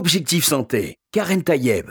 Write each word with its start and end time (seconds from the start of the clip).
Objectif 0.00 0.46
Santé, 0.46 0.96
Karen 1.12 1.42
Tayeb. 1.42 1.90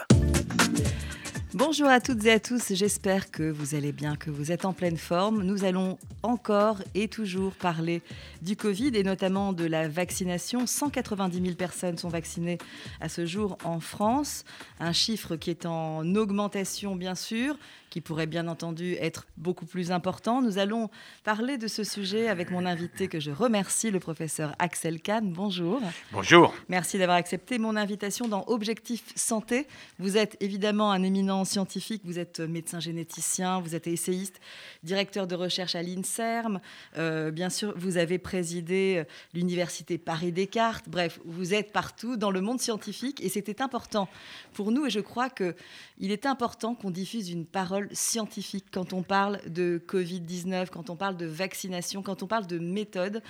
Bonjour 1.53 1.87
à 1.87 1.99
toutes 1.99 2.25
et 2.25 2.31
à 2.31 2.39
tous, 2.39 2.73
j'espère 2.73 3.29
que 3.29 3.51
vous 3.51 3.75
allez 3.75 3.91
bien, 3.91 4.15
que 4.15 4.31
vous 4.31 4.51
êtes 4.51 4.65
en 4.65 4.73
pleine 4.73 4.97
forme. 4.97 5.43
Nous 5.43 5.63
allons 5.63 5.99
encore 6.23 6.81
et 6.95 7.07
toujours 7.07 7.53
parler 7.53 8.01
du 8.41 8.55
Covid 8.55 8.89
et 8.95 9.03
notamment 9.03 9.53
de 9.53 9.65
la 9.65 9.87
vaccination. 9.87 10.65
190 10.65 11.39
000 11.39 11.53
personnes 11.53 11.99
sont 11.99 12.09
vaccinées 12.09 12.57
à 12.99 13.09
ce 13.09 13.27
jour 13.27 13.59
en 13.63 13.79
France, 13.79 14.43
un 14.79 14.91
chiffre 14.91 15.35
qui 15.35 15.51
est 15.51 15.67
en 15.67 16.15
augmentation 16.15 16.95
bien 16.95 17.13
sûr, 17.13 17.59
qui 17.89 18.01
pourrait 18.01 18.27
bien 18.27 18.47
entendu 18.47 18.95
être 18.99 19.25
beaucoup 19.37 19.65
plus 19.65 19.91
important. 19.91 20.41
Nous 20.41 20.57
allons 20.57 20.89
parler 21.23 21.57
de 21.57 21.67
ce 21.67 21.83
sujet 21.83 22.27
avec 22.27 22.51
mon 22.51 22.65
invité 22.65 23.07
que 23.07 23.19
je 23.19 23.31
remercie, 23.31 23.91
le 23.91 23.99
professeur 23.99 24.55
Axel 24.59 25.01
Kahn. 25.01 25.31
Bonjour. 25.31 25.81
Bonjour. 26.11 26.53
Merci 26.67 26.97
d'avoir 26.97 27.17
accepté 27.17 27.57
mon 27.57 27.75
invitation 27.75 28.27
dans 28.27 28.43
Objectif 28.47 29.03
Santé. 29.15 29.67
Vous 29.97 30.17
êtes 30.17 30.37
évidemment 30.39 30.91
un 30.91 31.03
éminent 31.03 31.45
scientifique, 31.45 32.01
vous 32.05 32.19
êtes 32.19 32.39
médecin 32.39 32.79
généticien, 32.79 33.59
vous 33.59 33.75
êtes 33.75 33.87
essayiste, 33.87 34.39
directeur 34.83 35.27
de 35.27 35.35
recherche 35.35 35.75
à 35.75 35.81
l'INSERM. 35.81 36.59
Euh, 36.97 37.31
bien 37.31 37.49
sûr, 37.49 37.73
vous 37.75 37.97
avez 37.97 38.17
présidé 38.17 38.97
euh, 38.97 39.03
l'université 39.33 39.97
Paris-Descartes. 39.97 40.89
Bref, 40.89 41.19
vous 41.25 41.53
êtes 41.53 41.71
partout 41.71 42.17
dans 42.17 42.31
le 42.31 42.41
monde 42.41 42.59
scientifique 42.59 43.21
et 43.23 43.29
c'était 43.29 43.61
important 43.61 44.07
pour 44.53 44.71
nous 44.71 44.85
et 44.85 44.89
je 44.89 44.99
crois 44.99 45.29
qu'il 45.29 46.11
est 46.11 46.25
important 46.25 46.75
qu'on 46.75 46.91
diffuse 46.91 47.29
une 47.29 47.45
parole 47.45 47.78
scientifique 47.91 48.65
quand 48.71 48.93
on 48.93 49.03
parle 49.03 49.39
de 49.47 49.81
Covid-19, 49.87 50.69
quand 50.69 50.89
on 50.89 50.95
parle 50.95 51.17
de 51.17 51.25
vaccination, 51.25 52.01
quand 52.01 52.23
on 52.23 52.27
parle 52.27 52.47
de 52.47 52.59
méthode, 52.59 53.21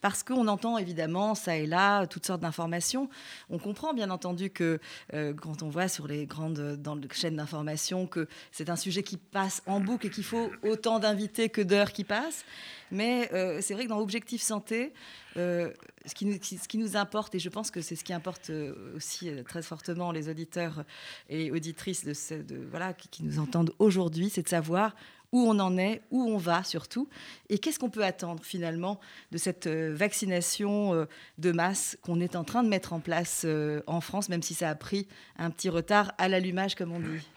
parce 0.00 0.22
qu'on 0.22 0.48
entend 0.48 0.78
évidemment 0.78 1.34
ça 1.34 1.56
et 1.56 1.66
là 1.66 2.06
toutes 2.06 2.26
sortes 2.26 2.40
d'informations. 2.40 3.08
On 3.50 3.58
comprend 3.58 3.92
bien 3.92 4.10
entendu 4.10 4.50
que 4.50 4.78
euh, 5.14 5.34
quand 5.34 5.62
on 5.62 5.68
voit 5.68 5.88
sur 5.88 6.06
les 6.06 6.26
grandes 6.26 6.78
chaînes 7.12 7.36
d'information 7.36 8.06
que 8.06 8.28
c'est 8.52 8.70
un 8.70 8.76
sujet 8.76 9.02
qui 9.02 9.16
passe 9.16 9.62
en 9.66 9.80
boucle 9.80 10.06
et 10.06 10.10
qu'il 10.10 10.24
faut 10.24 10.50
autant 10.62 10.98
d'invités 10.98 11.48
que 11.48 11.60
d'heures 11.60 11.92
qui 11.92 12.04
passent. 12.04 12.44
Mais 12.90 13.30
euh, 13.32 13.60
c'est 13.60 13.74
vrai 13.74 13.84
que 13.84 13.90
dans 13.90 14.00
Objectif 14.00 14.42
Santé, 14.42 14.92
euh, 15.36 15.72
ce, 16.04 16.14
qui 16.14 16.78
nous, 16.78 16.96
importe, 16.96 17.34
et 17.34 17.38
je 17.38 17.48
pense 17.48 17.70
que 17.70 17.80
c'est 17.80 17.96
ce 17.96 18.04
qui 18.04 18.12
importe 18.12 18.50
euh, 18.50 18.96
aussi 18.96 19.30
très 19.44 19.62
fortement 19.62 20.12
les 20.12 20.28
auditeurs 20.28 20.84
et 21.28 21.50
auditrices 21.50 22.04
de, 22.04 22.66
voilà, 22.70 22.92
qui, 22.92 23.22
nous 23.22 23.38
entendent 23.38 23.72
aujourd'hui, 23.78 24.30
c'est 24.30 24.42
de 24.42 24.48
savoir 24.48 24.94
où 25.30 25.40
on 25.42 25.58
en 25.58 25.76
est, 25.76 26.00
où 26.10 26.22
on 26.22 26.38
va 26.38 26.64
surtout, 26.64 27.08
et 27.50 27.58
qu'est-ce 27.58 27.78
qu'on 27.78 27.90
peut 27.90 28.04
attendre 28.04 28.42
finalement 28.42 28.98
de 29.30 29.36
cette 29.36 29.68
vaccination 29.68 31.06
de 31.36 31.52
masse 31.52 31.98
qu'on 32.00 32.20
est 32.20 32.34
en 32.34 32.44
train 32.44 32.62
de 32.62 32.68
mettre 32.70 32.94
en 32.94 33.00
place 33.00 33.44
en 33.86 34.00
France, 34.00 34.30
même 34.30 34.42
si 34.42 34.54
ça 34.54 34.70
a 34.70 34.74
pris 34.74 35.06
un 35.36 35.50
petit 35.50 35.68
retard 35.68 36.12
à 36.16 36.28
l'allumage, 36.28 36.76
comme 36.76 36.92
on 36.92 37.00
dit. 37.00 37.28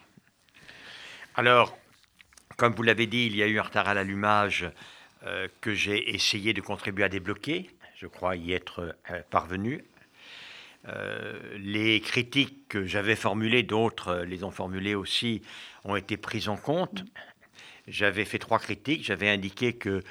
Alors, 1.35 1.77
comme 2.61 2.73
vous 2.75 2.83
l'avez 2.83 3.07
dit, 3.07 3.25
il 3.25 3.35
y 3.35 3.43
a 3.43 3.47
eu 3.47 3.59
un 3.59 3.63
retard 3.63 3.87
à 3.87 3.93
l'allumage 3.93 4.69
euh, 5.25 5.47
que 5.61 5.73
j'ai 5.73 6.13
essayé 6.13 6.53
de 6.53 6.61
contribuer 6.61 7.03
à 7.03 7.09
débloquer. 7.09 7.69
Je 8.01 8.07
crois 8.07 8.35
y 8.35 8.53
être 8.53 8.97
euh, 9.11 9.21
parvenu. 9.29 9.83
Euh, 10.87 11.39
les 11.59 12.01
critiques 12.01 12.67
que 12.67 12.83
j'avais 12.83 13.15
formulées, 13.15 13.61
d'autres 13.61 14.23
les 14.25 14.43
ont 14.43 14.49
formulées 14.49 14.95
aussi, 14.95 15.43
ont 15.83 15.95
été 15.95 16.17
prises 16.17 16.49
en 16.49 16.57
compte. 16.57 17.03
J'avais 17.87 18.25
fait 18.25 18.39
trois 18.39 18.57
critiques. 18.57 19.03
J'avais 19.03 19.29
indiqué 19.29 19.73
que 19.73 20.01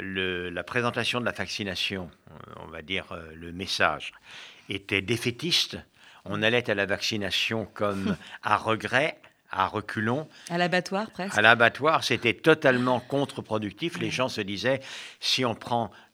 le, 0.00 0.50
la 0.50 0.64
présentation 0.64 1.20
de 1.20 1.24
la 1.24 1.30
vaccination, 1.30 2.10
on 2.56 2.66
va 2.66 2.82
dire 2.82 3.16
le 3.34 3.52
message, 3.52 4.12
était 4.68 5.00
défaitiste. 5.00 5.78
On 6.24 6.42
allait 6.42 6.68
à 6.68 6.74
la 6.74 6.86
vaccination 6.86 7.64
comme 7.66 8.16
à 8.42 8.56
regret, 8.56 9.18
à 9.50 9.66
reculons. 9.66 10.28
À 10.48 10.58
l'abattoir, 10.58 11.10
presque. 11.10 11.36
À 11.36 11.42
l'abattoir, 11.42 12.04
c'était 12.04 12.34
totalement 12.34 13.00
contre-productif. 13.08 13.98
Les 13.98 14.10
gens 14.10 14.28
se 14.28 14.40
disaient, 14.40 14.80
si 15.20 15.44
on 15.44 15.54
prend 15.54 15.90
euh, 15.90 16.09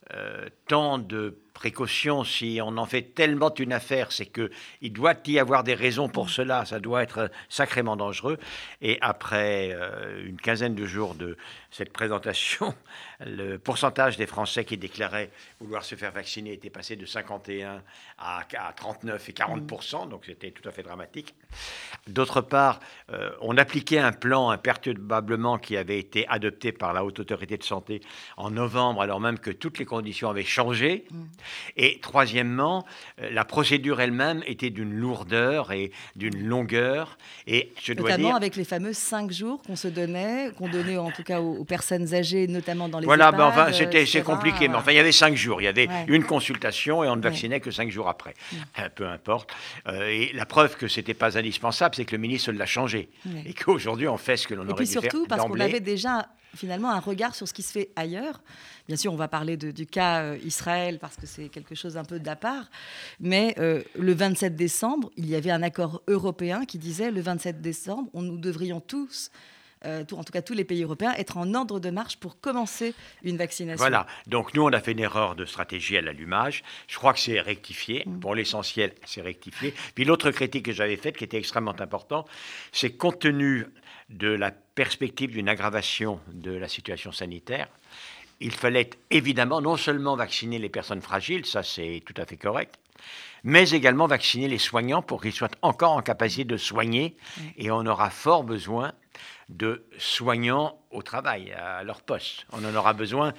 tant 0.67 0.97
de 0.99 1.37
précautions, 1.57 2.23
si 2.23 2.59
on 2.63 2.77
en 2.77 2.85
fait 2.85 3.01
tellement 3.01 3.53
une 3.55 3.73
affaire, 3.73 4.11
c'est 4.11 4.27
que 4.27 4.51
il 4.81 4.93
doit 4.93 5.15
y 5.25 5.39
avoir 5.39 5.63
des 5.63 5.73
raisons 5.73 6.07
pour 6.07 6.29
cela. 6.29 6.65
Ça 6.65 6.79
doit 6.79 7.01
être 7.01 7.31
sacrément 7.49 7.95
dangereux. 7.95 8.37
Et 8.81 8.99
après 9.01 9.71
euh, 9.71 10.23
une 10.23 10.37
quinzaine 10.37 10.75
de 10.75 10.85
jours 10.85 11.15
de 11.15 11.35
cette 11.71 11.91
présentation, 11.91 12.75
le 13.25 13.57
pourcentage 13.57 14.17
des 14.17 14.27
Français 14.27 14.65
qui 14.65 14.77
déclaraient 14.77 15.31
vouloir 15.59 15.83
se 15.83 15.95
faire 15.95 16.11
vacciner 16.11 16.53
était 16.53 16.69
passé 16.69 16.95
de 16.95 17.07
51 17.07 17.81
à, 18.19 18.45
39 18.75 19.29
et 19.29 19.33
40 19.33 20.09
donc 20.09 20.25
c'était 20.25 20.51
tout 20.51 20.67
à 20.69 20.71
fait 20.71 20.83
dramatique. 20.83 21.33
D'autre 22.07 22.41
part, 22.41 22.79
euh, 23.11 23.31
on 23.41 23.57
appliquait 23.57 23.99
un 23.99 24.11
plan 24.11 24.49
imperturbablement 24.51 25.57
qui 25.57 25.75
avait 25.75 25.99
été 25.99 26.27
adopté 26.27 26.71
par 26.71 26.93
la 26.93 27.03
Haute 27.03 27.19
Autorité 27.19 27.57
de 27.57 27.63
Santé 27.63 28.01
en 28.37 28.51
novembre, 28.51 29.01
alors 29.01 29.19
même 29.19 29.39
que 29.39 29.51
toutes 29.51 29.79
les 29.79 29.85
conditions 29.85 30.29
avaient 30.29 30.43
changé. 30.43 31.05
Mm. 31.09 31.23
Et 31.75 31.99
troisièmement, 32.01 32.85
euh, 33.21 33.29
la 33.31 33.45
procédure 33.45 34.01
elle-même 34.01 34.43
était 34.45 34.69
d'une 34.69 34.93
lourdeur 34.93 35.71
et 35.71 35.91
d'une 36.15 36.47
longueur. 36.47 37.17
Et 37.45 37.71
je 37.81 37.93
dois 37.93 38.11
notamment 38.11 38.35
avec 38.35 38.55
les 38.55 38.65
fameux 38.65 38.93
cinq 38.93 39.31
jours 39.31 39.61
qu'on 39.63 39.75
se 39.75 39.87
donnait, 39.87 40.51
qu'on 40.57 40.69
donnait 40.69 40.97
en 40.97 41.11
tout 41.11 41.23
cas 41.23 41.39
aux, 41.39 41.63
personnes 41.63 42.13
âgées, 42.13 42.47
notamment 42.47 42.89
dans 42.89 42.99
les 42.99 43.05
voilà, 43.05 43.31
ben 43.31 43.45
enfin, 43.45 43.71
c'était 43.71 44.05
c'est 44.05 44.23
compliqué, 44.23 44.67
mais 44.67 44.75
enfin, 44.75 44.91
il 44.91 44.95
y 44.95 44.99
avait 44.99 45.11
cinq 45.11 45.35
jours. 45.35 45.61
Il 45.61 45.65
y 45.65 45.67
avait 45.67 45.87
une 46.07 46.23
consultation 46.23 47.03
et 47.03 47.09
on 47.09 47.15
ne 47.15 47.21
vaccinait 47.21 47.59
que 47.59 47.71
cinq 47.71 47.89
jours 47.91 48.09
après. 48.09 48.33
Mm. 48.51 48.55
Euh, 48.79 48.89
peu 48.93 49.07
importe. 49.07 49.51
Euh, 49.87 50.07
et 50.07 50.31
la 50.33 50.45
preuve 50.45 50.75
que 50.75 50.87
c'était 50.87 51.13
pas 51.13 51.37
indispensable, 51.37 51.95
c'est 51.95 52.05
que 52.05 52.15
le 52.15 52.21
ministre 52.21 52.51
l'a 52.51 52.65
changé 52.65 53.09
et 53.45 53.53
qu'aujourd'hui 53.53 54.07
on 54.07 54.17
fait 54.17 54.37
ce 54.37 54.47
que 54.47 54.53
l'on 54.53 54.67
aurait 54.67 54.83
dû 54.83 54.91
faire. 54.91 55.03
Et 55.03 55.07
puis 55.07 55.09
surtout 55.09 55.27
parce 55.27 55.43
qu'on 55.43 55.59
avait 55.59 55.79
déjà 55.79 56.27
finalement 56.55 56.91
un 56.91 56.99
regard 56.99 57.35
sur 57.35 57.47
ce 57.47 57.53
qui 57.53 57.61
se 57.61 57.71
fait 57.71 57.89
ailleurs. 57.95 58.41
Bien 58.87 58.97
sûr, 58.97 59.11
on 59.11 59.17
va 59.17 59.27
parler 59.27 59.57
de, 59.57 59.71
du 59.71 59.85
cas 59.85 60.21
euh, 60.21 60.37
Israël 60.43 60.97
parce 60.99 61.15
que 61.17 61.25
c'est 61.25 61.49
quelque 61.49 61.75
chose 61.75 61.97
un 61.97 62.05
peu 62.05 62.19
d'à 62.19 62.35
part. 62.35 62.69
Mais 63.19 63.55
euh, 63.59 63.83
le 63.97 64.13
27 64.13 64.55
décembre, 64.55 65.11
il 65.17 65.29
y 65.29 65.35
avait 65.35 65.51
un 65.51 65.61
accord 65.61 66.01
européen 66.07 66.65
qui 66.65 66.77
disait 66.77 67.11
le 67.11 67.21
27 67.21 67.61
décembre, 67.61 68.09
on, 68.13 68.21
nous 68.21 68.37
devrions 68.37 68.79
tous 68.79 69.31
euh, 69.85 70.03
en 70.11 70.23
tout 70.23 70.33
cas 70.33 70.41
tous 70.41 70.53
les 70.53 70.63
pays 70.63 70.83
européens, 70.83 71.13
être 71.17 71.37
en 71.37 71.53
ordre 71.53 71.79
de 71.79 71.89
marche 71.89 72.17
pour 72.17 72.39
commencer 72.39 72.95
une 73.23 73.37
vaccination. 73.37 73.77
Voilà, 73.77 74.07
donc 74.25 74.53
nous 74.55 74.63
on 74.63 74.73
a 74.73 74.79
fait 74.79 74.93
une 74.93 74.99
erreur 74.99 75.35
de 75.35 75.45
stratégie 75.45 75.97
à 75.97 76.01
l'allumage. 76.01 76.63
Je 76.87 76.97
crois 76.97 77.13
que 77.13 77.19
c'est 77.19 77.39
rectifié. 77.39 78.03
Mm. 78.05 78.19
Pour 78.19 78.33
l'essentiel, 78.33 78.93
c'est 79.05 79.21
rectifié. 79.21 79.73
Puis 79.93 80.03
l'autre 80.03 80.31
critique 80.31 80.65
que 80.65 80.71
j'avais 80.71 80.97
faite, 80.97 81.15
qui 81.17 81.23
était 81.23 81.37
extrêmement 81.37 81.79
important, 81.79 82.25
c'est 82.71 82.91
compte 82.91 83.19
tenu 83.19 83.67
de 84.09 84.29
la 84.29 84.51
perspective 84.51 85.31
d'une 85.31 85.49
aggravation 85.49 86.19
de 86.33 86.51
la 86.51 86.67
situation 86.67 87.11
sanitaire, 87.11 87.67
il 88.39 88.51
fallait 88.51 88.89
évidemment 89.09 89.61
non 89.61 89.77
seulement 89.77 90.15
vacciner 90.15 90.59
les 90.59 90.69
personnes 90.69 91.01
fragiles, 91.01 91.45
ça 91.45 91.63
c'est 91.63 92.03
tout 92.05 92.13
à 92.17 92.25
fait 92.25 92.37
correct, 92.37 92.79
mais 93.43 93.69
également 93.69 94.07
vacciner 94.07 94.47
les 94.47 94.57
soignants 94.57 95.01
pour 95.01 95.21
qu'ils 95.21 95.33
soient 95.33 95.49
encore 95.61 95.93
en 95.93 96.01
capacité 96.01 96.43
de 96.43 96.57
soigner. 96.57 97.15
Et 97.57 97.71
on 97.71 97.85
aura 97.85 98.09
fort 98.09 98.43
besoin 98.43 98.93
de 99.49 99.85
soignants 99.97 100.77
au 100.91 101.01
travail, 101.01 101.53
à 101.53 101.83
leur 101.83 102.01
poste. 102.01 102.45
On 102.51 102.63
en 102.65 102.75
aura 102.75 102.93
besoin 102.93 103.33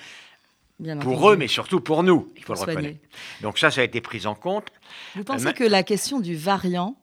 pour 1.01 1.31
eux, 1.31 1.37
mais 1.37 1.49
surtout 1.49 1.81
pour 1.81 2.03
nous, 2.03 2.33
il 2.37 2.45
faut 2.45 2.55
le 2.55 2.61
reconnaître. 2.61 3.01
Donc 3.43 3.59
ça, 3.59 3.71
ça 3.71 3.81
a 3.81 3.85
été 3.85 4.01
pris 4.01 4.27
en 4.27 4.35
compte. 4.35 4.69
Vous 5.17 5.25
pensez 5.25 5.49
euh, 5.49 5.53
que 5.53 5.65
la 5.65 5.83
question 5.83 6.21
du 6.21 6.37
variant 6.37 6.97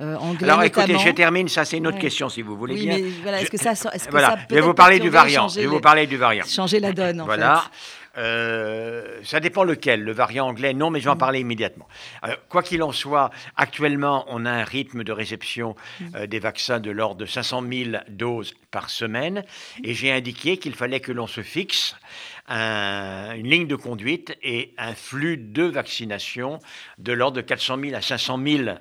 euh, 0.00 0.16
Alors 0.42 0.62
écoutez, 0.62 0.98
je 0.98 1.10
termine, 1.10 1.48
ça 1.48 1.64
c'est 1.64 1.76
une 1.76 1.86
autre 1.86 1.98
question 1.98 2.28
si 2.28 2.42
vous 2.42 2.56
voulez 2.56 2.74
oui, 2.74 2.86
bien. 2.86 2.98
Mais 2.98 3.10
voilà, 3.22 3.40
est-ce 3.40 3.50
que 3.50 3.58
ça, 3.58 3.72
est-ce 3.72 4.06
que 4.06 4.10
voilà. 4.10 4.30
ça 4.30 4.38
je 4.50 4.54
vais 4.54 4.60
vous 4.60 4.74
parler 4.74 4.98
du 4.98 5.08
variant. 5.08 5.48
Je 5.48 5.60
vais 5.60 5.66
vous 5.66 5.80
parler 5.80 6.06
du 6.06 6.16
variant. 6.16 6.44
Changer 6.46 6.80
la 6.80 6.92
donne. 6.92 7.20
En 7.20 7.24
voilà. 7.24 7.64
Euh, 8.16 9.20
ça 9.24 9.40
dépend 9.40 9.64
lequel. 9.64 10.02
Le 10.02 10.12
variant 10.12 10.46
anglais, 10.46 10.74
non, 10.74 10.90
mais 10.90 11.00
je 11.00 11.04
vais 11.04 11.10
en 11.10 11.16
mm. 11.16 11.18
parler 11.18 11.40
immédiatement. 11.40 11.88
Euh, 12.24 12.34
quoi 12.48 12.62
qu'il 12.62 12.82
en 12.82 12.92
soit, 12.92 13.30
actuellement, 13.56 14.24
on 14.28 14.46
a 14.46 14.50
un 14.50 14.64
rythme 14.64 15.04
de 15.04 15.12
réception 15.12 15.74
mm. 16.00 16.04
euh, 16.14 16.26
des 16.26 16.38
vaccins 16.38 16.80
de 16.80 16.90
l'ordre 16.90 17.16
de 17.16 17.26
500 17.26 17.62
000 17.70 17.90
doses 18.08 18.54
par 18.70 18.90
semaine. 18.90 19.44
Et 19.82 19.94
j'ai 19.94 20.12
indiqué 20.12 20.58
qu'il 20.58 20.74
fallait 20.74 21.00
que 21.00 21.12
l'on 21.12 21.26
se 21.26 21.42
fixe 21.42 21.96
un, 22.48 23.34
une 23.34 23.48
ligne 23.48 23.66
de 23.66 23.76
conduite 23.76 24.36
et 24.42 24.74
un 24.78 24.94
flux 24.94 25.36
de 25.36 25.64
vaccination 25.64 26.60
de 26.98 27.12
l'ordre 27.12 27.36
de 27.38 27.42
400 27.42 27.78
000 27.80 27.94
à 27.94 28.02
500 28.02 28.38
000 28.46 28.76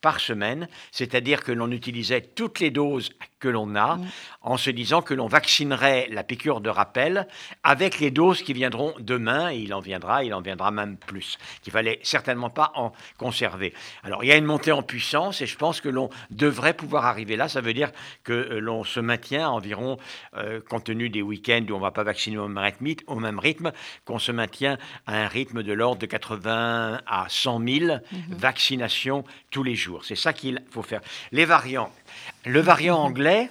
par 0.00 0.20
semaine, 0.20 0.68
c'est-à-dire 0.92 1.42
que 1.42 1.52
l'on 1.52 1.70
utilisait 1.70 2.20
toutes 2.20 2.60
les 2.60 2.70
doses 2.70 3.10
que 3.40 3.48
l'on 3.48 3.74
a 3.76 3.96
mm. 3.96 4.06
en 4.42 4.56
se 4.56 4.70
disant 4.70 5.02
que 5.02 5.14
l'on 5.14 5.26
vaccinerait 5.26 6.08
la 6.10 6.22
piqûre 6.22 6.60
de 6.60 6.70
rappel 6.70 7.26
avec 7.62 8.00
les 8.00 8.10
doses 8.10 8.42
qui 8.42 8.52
viendront 8.52 8.94
demain, 8.98 9.52
et 9.52 9.58
il 9.58 9.74
en 9.74 9.80
viendra, 9.80 10.24
il 10.24 10.34
en 10.34 10.40
viendra 10.40 10.70
même 10.70 10.96
plus, 10.96 11.38
qu'il 11.62 11.72
fallait 11.72 12.00
certainement 12.02 12.50
pas 12.50 12.72
en 12.74 12.92
conserver. 13.16 13.74
Alors 14.02 14.24
il 14.24 14.28
y 14.28 14.32
a 14.32 14.36
une 14.36 14.44
montée 14.44 14.72
en 14.72 14.82
puissance 14.82 15.40
et 15.40 15.46
je 15.46 15.56
pense 15.56 15.80
que 15.80 15.88
l'on 15.88 16.10
devrait 16.30 16.74
pouvoir 16.74 17.06
arriver 17.06 17.36
là, 17.36 17.48
ça 17.48 17.60
veut 17.60 17.74
dire 17.74 17.90
que 18.24 18.32
euh, 18.32 18.60
l'on 18.60 18.84
se 18.84 19.00
maintient 19.00 19.48
environ, 19.48 19.98
euh, 20.36 20.60
compte 20.68 20.84
tenu 20.84 21.10
des 21.10 21.22
week-ends 21.22 21.64
où 21.68 21.72
on 21.72 21.78
ne 21.78 21.82
va 21.82 21.90
pas 21.90 22.04
vacciner 22.04 22.38
au 22.38 22.48
même 22.48 22.64
rythme, 22.64 22.86
au 23.06 23.16
même 23.16 23.38
rythme 23.38 23.72
qu'on 24.04 24.18
se 24.18 24.32
maintient 24.32 24.78
à 25.06 25.16
un 25.16 25.28
rythme 25.28 25.62
de 25.62 25.72
l'ordre 25.72 26.00
de 26.00 26.06
80 26.06 27.00
à 27.06 27.26
100 27.28 27.58
000 27.58 27.68
mm-hmm. 27.68 28.00
vaccinations 28.30 29.24
tous 29.50 29.62
les 29.62 29.74
jours. 29.74 29.87
Jours. 29.88 30.04
C'est 30.04 30.16
ça 30.16 30.32
qu'il 30.32 30.62
faut 30.70 30.82
faire. 30.82 31.00
Les 31.32 31.44
variants. 31.44 31.92
Le 32.44 32.60
variant 32.60 32.98
anglais, 32.98 33.50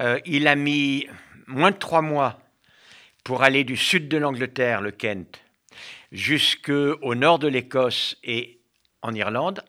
euh, 0.00 0.18
il 0.26 0.48
a 0.48 0.56
mis 0.56 1.06
moins 1.46 1.70
de 1.70 1.76
trois 1.76 2.02
mois 2.02 2.40
pour 3.24 3.42
aller 3.42 3.64
du 3.64 3.76
sud 3.76 4.08
de 4.08 4.16
l'Angleterre, 4.16 4.80
le 4.80 4.90
Kent, 4.90 5.42
jusqu'au 6.10 7.14
nord 7.14 7.38
de 7.38 7.48
l'Écosse 7.48 8.16
et 8.24 8.60
en 9.02 9.14
Irlande. 9.14 9.62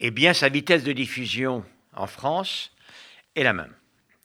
Eh 0.00 0.10
bien, 0.10 0.34
sa 0.34 0.48
vitesse 0.48 0.84
de 0.84 0.92
diffusion 0.92 1.64
en 1.94 2.06
France 2.06 2.72
est 3.34 3.42
la 3.42 3.52
même. 3.52 3.74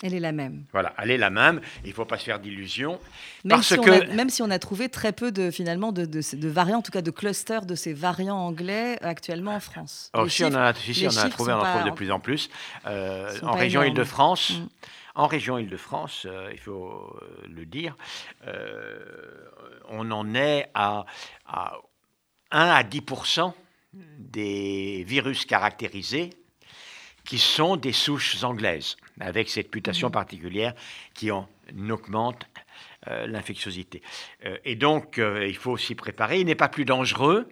Elle 0.04 0.14
est 0.14 0.20
la 0.20 0.34
même. 0.34 0.66
Voilà, 0.74 0.94
elle 1.02 1.12
est 1.12 1.18
la 1.18 1.30
même. 1.30 1.62
Il 1.86 1.92
ne 1.92 1.94
faut 1.94 2.04
pas 2.04 2.18
se 2.18 2.26
faire 2.26 2.38
d'illusions. 2.38 3.00
Même, 3.46 3.64
si 3.64 3.78
que... 3.78 4.14
même 4.14 4.30
si 4.30 4.42
on 4.42 4.50
a 4.50 4.60
trouvé 4.60 4.90
très 4.90 5.14
peu 5.14 5.32
de, 5.32 5.50
finalement, 5.50 5.94
de, 5.94 6.04
de, 6.04 6.48
variants, 6.50 6.80
en 6.80 6.82
tout 6.82 6.92
cas 6.92 7.02
de 7.02 7.10
clusters 7.10 7.66
de 7.66 7.74
ces 7.74 7.94
variants 7.94 8.36
anglais 8.36 8.98
actuellement 9.02 9.56
en 9.56 9.62
France. 9.62 10.12
Oh, 10.14 10.28
si, 10.28 10.44
on 10.44 10.54
a, 10.54 10.74
si, 10.74 11.08
on 11.08 11.18
a 11.18 11.30
trouvé, 11.30 11.54
on 11.54 11.60
en 11.60 11.74
trouve 11.74 11.86
de 11.86 11.96
plus 11.96 12.12
en 12.12 12.20
plus. 12.20 12.50
Euh, 12.86 13.34
en 13.44 13.54
région 13.54 13.82
Île-de-France, 13.82 14.52
mm. 14.52 14.68
en 15.16 15.28
région 15.28 15.58
Île-de-France, 15.58 16.28
euh, 16.30 16.50
il 16.52 16.60
faut 16.60 17.18
euh, 17.22 17.48
le 17.48 17.66
dire, 17.66 17.96
on 19.88 20.12
en 20.12 20.36
est 20.36 20.70
à, 20.74 21.06
à 21.48 21.78
1 22.52 22.60
à 22.60 22.84
10% 22.84 23.54
des 24.20 25.06
virus 25.08 25.46
caractérisés 25.46 26.32
qui 27.26 27.40
sont 27.40 27.78
des 27.78 27.94
souches 27.94 28.44
anglaises, 28.44 28.98
avec 29.20 29.50
cette 29.50 29.74
mutation 29.74 30.08
mhm. 30.08 30.14
particulière 30.14 30.74
qui 31.14 31.32
en 31.32 31.48
augmente 31.90 32.46
euh, 33.08 33.28
l'infectiosité. 33.28 34.02
Euh, 34.46 34.58
et 34.66 34.76
donc, 34.76 35.18
euh, 35.18 35.48
il 35.48 35.56
faut 35.56 35.78
s'y 35.78 35.96
préparer. 35.96 36.40
Il 36.40 36.46
n'est 36.46 36.56
pas 36.56 36.70
plus 36.70 36.86
dangereux, 36.86 37.48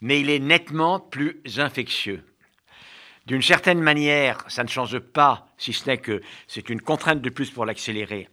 mais 0.00 0.20
il 0.20 0.30
est 0.30 0.38
nettement 0.38 1.00
plus 1.00 1.40
infectieux. 1.58 2.24
D'une 3.26 3.42
certaine 3.42 3.80
manière, 3.80 4.44
ça 4.48 4.64
ne 4.64 4.68
change 4.68 4.98
pas, 4.98 5.46
si 5.56 5.72
ce 5.72 5.88
n'est 5.88 5.98
que 5.98 6.20
c'est 6.48 6.68
une 6.68 6.80
contrainte 6.80 7.20
de 7.20 7.30
plus 7.30 7.50
pour 7.50 7.64
l'accélérer, 7.64 8.28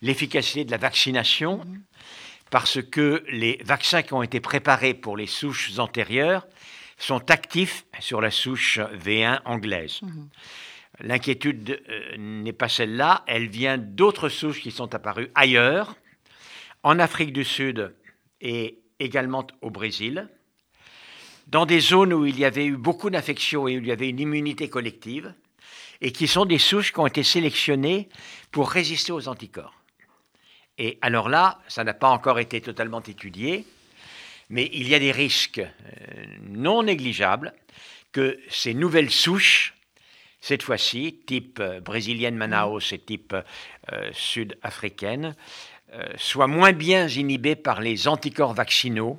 l'efficacité 0.00 0.64
de 0.64 0.70
la 0.70 0.78
vaccination, 0.78 1.58
mhm. 1.58 1.82
parce 2.50 2.80
que 2.82 3.22
les 3.28 3.60
vaccins 3.64 4.02
qui 4.02 4.14
ont 4.14 4.22
été 4.22 4.40
préparés 4.40 4.94
pour 4.94 5.18
les 5.18 5.26
souches 5.26 5.78
antérieures 5.78 6.46
sont 7.00 7.30
actifs 7.30 7.86
sur 7.98 8.20
la 8.20 8.30
souche 8.30 8.78
V1 8.78 9.40
anglaise. 9.44 10.00
Mhm. 10.02 10.28
L'inquiétude 11.00 11.82
euh, 11.88 12.16
n'est 12.18 12.52
pas 12.52 12.68
celle-là, 12.68 13.24
elle 13.26 13.48
vient 13.48 13.78
d'autres 13.78 14.28
souches 14.28 14.60
qui 14.60 14.70
sont 14.70 14.94
apparues 14.94 15.30
ailleurs, 15.34 15.96
en 16.82 16.98
Afrique 16.98 17.32
du 17.32 17.44
Sud 17.44 17.94
et 18.40 18.78
également 18.98 19.46
au 19.62 19.70
Brésil, 19.70 20.28
dans 21.46 21.66
des 21.66 21.80
zones 21.80 22.12
où 22.12 22.26
il 22.26 22.38
y 22.38 22.44
avait 22.44 22.66
eu 22.66 22.76
beaucoup 22.76 23.10
d'infections 23.10 23.66
et 23.66 23.76
où 23.76 23.80
il 23.80 23.86
y 23.86 23.92
avait 23.92 24.08
une 24.08 24.20
immunité 24.20 24.68
collective, 24.68 25.34
et 26.00 26.12
qui 26.12 26.26
sont 26.26 26.44
des 26.44 26.58
souches 26.58 26.92
qui 26.92 27.00
ont 27.00 27.06
été 27.06 27.22
sélectionnées 27.22 28.08
pour 28.50 28.70
résister 28.70 29.12
aux 29.12 29.28
anticorps. 29.28 29.74
Et 30.78 30.98
alors 31.02 31.28
là, 31.28 31.60
ça 31.68 31.84
n'a 31.84 31.92
pas 31.92 32.08
encore 32.08 32.38
été 32.38 32.60
totalement 32.60 33.02
étudié, 33.02 33.66
mais 34.50 34.68
il 34.72 34.88
y 34.88 34.94
a 34.94 34.98
des 34.98 35.12
risques 35.12 35.60
euh, 35.60 36.24
non 36.48 36.82
négligeables 36.82 37.54
que 38.12 38.38
ces 38.50 38.74
nouvelles 38.74 39.10
souches, 39.10 39.74
cette 40.40 40.62
fois-ci, 40.62 41.20
type 41.24 41.60
euh, 41.60 41.80
brésilienne 41.80 42.36
Manaus 42.36 42.92
et 42.92 42.98
type 42.98 43.34
euh, 43.34 44.10
sud-africaine, 44.12 45.34
soient 46.16 46.46
moins 46.46 46.70
bien 46.70 47.08
inhibées 47.08 47.56
par 47.56 47.80
les 47.80 48.06
anticorps 48.06 48.54
vaccinaux 48.54 49.18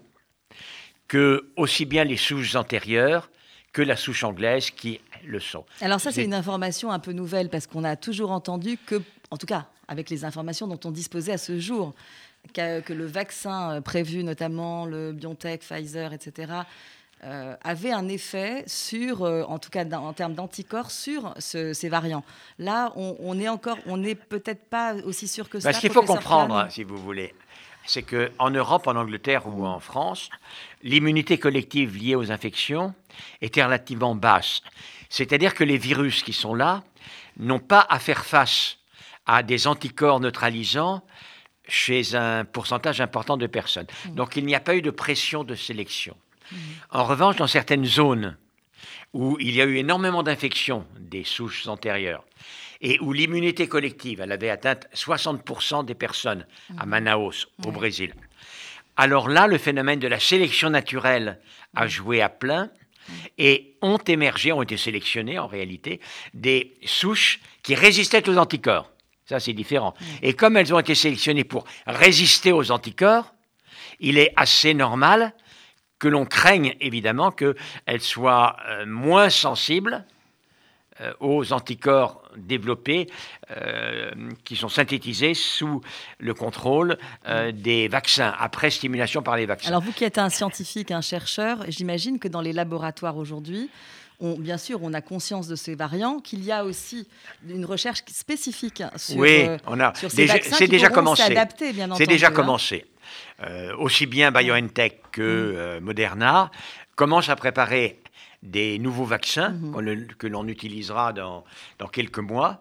que 1.09 1.51
aussi 1.57 1.83
bien 1.83 2.05
les 2.05 2.15
souches 2.15 2.55
antérieures 2.55 3.29
que 3.73 3.81
la 3.81 3.97
souche 3.97 4.23
anglaise 4.23 4.69
qui 4.71 5.01
le 5.25 5.41
sont. 5.41 5.65
Alors 5.81 5.99
ça, 5.99 6.13
c'est 6.13 6.23
une 6.23 6.33
information 6.33 6.89
un 6.89 6.99
peu 6.99 7.11
nouvelle 7.11 7.49
parce 7.49 7.67
qu'on 7.67 7.83
a 7.83 7.97
toujours 7.97 8.31
entendu 8.31 8.77
que, 8.77 9.01
en 9.31 9.37
tout 9.37 9.47
cas, 9.47 9.67
avec 9.89 10.09
les 10.09 10.23
informations 10.23 10.65
dont 10.65 10.79
on 10.85 10.91
disposait 10.91 11.33
à 11.33 11.37
ce 11.37 11.59
jour, 11.59 11.93
que 12.53 12.93
le 12.93 13.05
vaccin 13.05 13.77
euh, 13.77 13.81
prévu, 13.81 14.23
notamment 14.23 14.85
le 14.85 15.13
BioNTech, 15.13 15.61
Pfizer, 15.61 16.13
etc., 16.13 16.53
euh, 17.23 17.55
avait 17.63 17.91
un 17.91 18.07
effet 18.07 18.63
sur, 18.65 19.23
euh, 19.23 19.43
en 19.43 19.59
tout 19.59 19.69
cas 19.69 19.85
en 19.85 20.11
termes 20.13 20.33
d'anticorps, 20.33 20.89
sur 20.89 21.35
ces 21.37 21.87
variants. 21.87 22.23
Là, 22.57 22.91
on, 22.95 23.39
est 23.39 23.47
encore, 23.47 23.77
on 23.85 23.97
n'est 23.97 24.15
peut-être 24.15 24.65
pas 24.69 24.95
aussi 25.05 25.27
sûr 25.27 25.47
que 25.47 25.59
ça. 25.59 25.71
Ce 25.71 25.79
qu'il 25.79 25.91
faut 25.91 26.01
comprendre, 26.01 26.65
si 26.71 26.83
vous 26.83 26.97
voulez, 26.97 27.35
c'est 27.85 28.01
qu'en 28.01 28.49
Europe, 28.49 28.87
en 28.87 28.95
Angleterre 28.95 29.47
ou 29.47 29.67
en 29.67 29.79
France, 29.79 30.29
l'immunité 30.81 31.37
collective 31.37 31.95
liée 31.95 32.15
aux 32.15 32.31
infections 32.31 32.95
était 33.41 33.63
relativement 33.63 34.15
basse. 34.15 34.61
C'est-à-dire 35.09 35.53
que 35.53 35.63
les 35.63 35.77
virus 35.77 36.23
qui 36.23 36.33
sont 36.33 36.55
là 36.55 36.83
n'ont 37.37 37.59
pas 37.59 37.85
à 37.87 37.99
faire 37.99 38.25
face 38.25 38.77
à 39.27 39.43
des 39.43 39.67
anticorps 39.67 40.19
neutralisants 40.19 41.03
chez 41.67 42.15
un 42.15 42.45
pourcentage 42.45 43.01
important 43.01 43.37
de 43.37 43.47
personnes. 43.47 43.87
Mmh. 44.05 44.15
Donc 44.15 44.35
il 44.35 44.45
n'y 44.45 44.55
a 44.55 44.59
pas 44.59 44.75
eu 44.75 44.81
de 44.81 44.91
pression 44.91 45.43
de 45.43 45.55
sélection. 45.55 46.15
Mmh. 46.51 46.55
En 46.91 47.03
revanche, 47.05 47.37
dans 47.37 47.47
certaines 47.47 47.85
zones 47.85 48.37
où 49.13 49.37
il 49.39 49.55
y 49.55 49.61
a 49.61 49.65
eu 49.65 49.77
énormément 49.77 50.23
d'infections 50.23 50.85
des 50.99 51.23
souches 51.23 51.67
antérieures 51.67 52.23
et 52.81 52.99
où 52.99 53.13
l'immunité 53.13 53.67
collective, 53.67 54.21
elle 54.21 54.31
avait 54.31 54.49
atteint 54.49 54.79
60% 54.95 55.85
des 55.85 55.95
personnes 55.95 56.45
à 56.77 56.85
mmh. 56.85 56.89
Manaus, 56.89 57.47
au 57.65 57.71
Brésil. 57.71 58.13
Alors 58.97 59.29
là, 59.29 59.47
le 59.47 59.57
phénomène 59.57 59.99
de 59.99 60.07
la 60.07 60.19
sélection 60.19 60.69
naturelle 60.69 61.39
a 61.75 61.87
joué 61.87 62.21
à 62.21 62.29
plein 62.29 62.69
et 63.37 63.75
ont 63.81 63.97
émergé, 63.97 64.51
ont 64.51 64.61
été 64.61 64.77
sélectionnées 64.77 65.39
en 65.39 65.47
réalité, 65.47 65.99
des 66.33 66.73
souches 66.85 67.39
qui 67.63 67.75
résistaient 67.75 68.27
aux 68.29 68.37
anticorps. 68.37 68.90
Ça, 69.31 69.39
c'est 69.39 69.53
différent. 69.53 69.93
Et 70.21 70.33
comme 70.33 70.57
elles 70.57 70.73
ont 70.73 70.79
été 70.79 70.93
sélectionnées 70.93 71.45
pour 71.45 71.63
résister 71.87 72.51
aux 72.51 72.69
anticorps, 72.69 73.33
il 74.01 74.17
est 74.17 74.33
assez 74.35 74.73
normal 74.73 75.33
que 75.99 76.09
l'on 76.09 76.25
craigne 76.25 76.75
évidemment 76.81 77.31
qu'elles 77.31 78.01
soient 78.01 78.57
euh, 78.67 78.85
moins 78.85 79.29
sensibles 79.29 80.03
euh, 80.99 81.13
aux 81.21 81.53
anticorps 81.53 82.23
développés 82.35 83.07
euh, 83.51 84.11
qui 84.43 84.57
sont 84.57 84.67
synthétisés 84.67 85.33
sous 85.33 85.79
le 86.19 86.33
contrôle 86.33 86.97
des 87.53 87.87
vaccins, 87.87 88.33
après 88.37 88.69
stimulation 88.69 89.21
par 89.23 89.37
les 89.37 89.45
vaccins. 89.45 89.69
Alors 89.69 89.81
vous 89.81 89.93
qui 89.93 90.03
êtes 90.03 90.17
un 90.17 90.27
scientifique, 90.27 90.91
un 90.91 90.99
chercheur, 90.99 91.59
j'imagine 91.69 92.19
que 92.19 92.27
dans 92.27 92.41
les 92.41 92.51
laboratoires 92.51 93.15
aujourd'hui, 93.15 93.69
bien 94.21 94.57
sûr, 94.57 94.79
on 94.83 94.93
a 94.93 95.01
conscience 95.01 95.47
de 95.47 95.55
ces 95.55 95.75
variants, 95.75 96.19
qu'il 96.19 96.43
y 96.43 96.51
a 96.51 96.63
aussi 96.63 97.07
une 97.47 97.65
recherche 97.65 98.03
spécifique 98.11 98.83
sur, 98.95 99.17
oui, 99.17 99.45
euh, 99.47 99.57
on 99.65 99.79
a 99.79 99.93
ces 99.95 100.25
vaccins 100.25 100.55
c'est 100.57 100.67
déjà 100.67 100.89
commencé. 100.89 101.23
C'est 101.97 102.07
déjà 102.07 102.27
hein. 102.27 102.31
commencé. 102.31 102.85
Euh, 103.43 103.75
aussi 103.77 104.05
bien 104.05 104.31
BioNTech 104.31 105.01
que 105.11 105.21
mm. 105.21 105.55
euh, 105.55 105.81
Moderna 105.81 106.51
commencent 106.95 107.29
à 107.29 107.35
préparer 107.35 107.99
des 108.43 108.79
nouveaux 108.79 109.05
vaccins 109.05 109.51
mm-hmm. 109.51 110.15
que 110.15 110.27
l'on 110.27 110.47
utilisera 110.47 111.13
dans, 111.13 111.43
dans, 111.77 111.87
quelques 111.87 112.19
mois, 112.19 112.59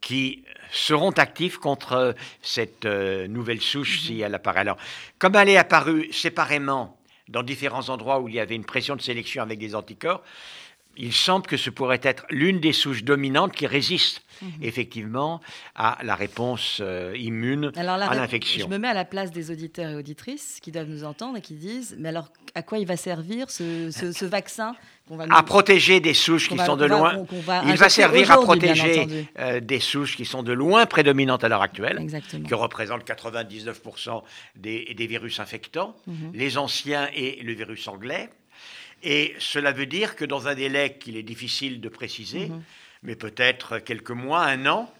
qui 0.00 0.42
seront 0.72 1.12
actifs 1.12 1.58
contre 1.58 2.16
cette 2.40 2.84
nouvelle 2.84 3.60
souche 3.60 3.98
mm-hmm. 3.98 4.06
si 4.06 4.20
elle 4.20 4.34
apparaît. 4.34 4.60
Alors, 4.60 4.78
comme 5.18 5.36
elle 5.36 5.50
est 5.50 5.56
apparue 5.56 6.12
séparément 6.12 6.98
dans 7.28 7.42
différents 7.42 7.88
endroits 7.88 8.20
où 8.20 8.28
il 8.28 8.34
y 8.34 8.40
avait 8.40 8.54
une 8.54 8.64
pression 8.64 8.96
de 8.96 9.02
sélection 9.02 9.42
avec 9.42 9.58
des 9.58 9.74
anticorps, 9.74 10.22
il 10.96 11.12
semble 11.12 11.46
que 11.46 11.56
ce 11.56 11.70
pourrait 11.70 12.00
être 12.02 12.26
l'une 12.30 12.60
des 12.60 12.72
souches 12.72 13.04
dominantes 13.04 13.52
qui 13.52 13.66
résiste 13.66 14.22
mhm. 14.40 14.50
effectivement 14.62 15.40
à 15.74 15.98
la 16.02 16.14
réponse 16.14 16.78
euh, 16.80 17.14
immune 17.16 17.72
à 17.76 18.14
l'infection. 18.14 18.66
Je 18.66 18.72
me 18.72 18.78
mets 18.78 18.88
à 18.88 18.94
la 18.94 19.04
place 19.04 19.30
des 19.30 19.50
auditeurs 19.50 19.90
et 19.90 19.94
auditrices 19.94 20.58
qui 20.60 20.70
doivent 20.70 20.88
nous 20.88 21.04
entendre 21.04 21.38
et 21.38 21.40
qui 21.40 21.54
disent 21.54 21.96
mais 21.98 22.10
alors 22.10 22.30
à 22.54 22.62
quoi 22.62 22.78
il 22.78 22.86
va 22.86 22.96
servir 22.96 23.50
ce, 23.50 24.24
vaccin 24.24 24.74
À 25.30 25.42
protéger 25.42 26.00
des 26.00 26.14
souches 26.14 26.48
qui 26.48 26.58
sont 26.58 26.76
de 26.76 26.84
loin. 26.84 27.24
il 27.66 27.76
va 27.76 27.88
servir 27.88 28.30
à 28.30 28.36
protéger 28.36 29.26
euh, 29.38 29.60
des 29.60 29.80
souches 29.80 30.16
qui 30.16 30.24
sont 30.24 30.42
de 30.42 30.52
loin 30.52 30.86
prédominantes 30.86 31.44
à 31.44 31.48
l'heure 31.48 31.62
actuelle, 31.62 32.06
qui 32.46 32.54
représentent 32.54 33.06
99% 33.06 34.22
des, 34.56 34.94
des, 34.94 35.06
virus 35.06 35.40
infectants, 35.40 35.96
mhm. 36.06 36.32
les 36.34 36.58
anciens 36.58 37.08
et 37.14 37.42
le 37.42 37.52
virus 37.54 37.88
anglais. 37.88 38.28
Et 39.02 39.34
cela 39.38 39.72
veut 39.72 39.86
dire 39.86 40.16
que 40.16 40.24
dans 40.24 40.48
un 40.48 40.54
délai 40.54 40.96
qu'il 40.98 41.16
est 41.16 41.22
difficile 41.22 41.80
de 41.80 41.88
préciser, 41.88 42.46
mhm. 42.46 42.62
mais 43.02 43.16
peut-être 43.16 43.78
quelques 43.78 44.10
mois, 44.10 44.44
un 44.44 44.66
an, 44.66 44.92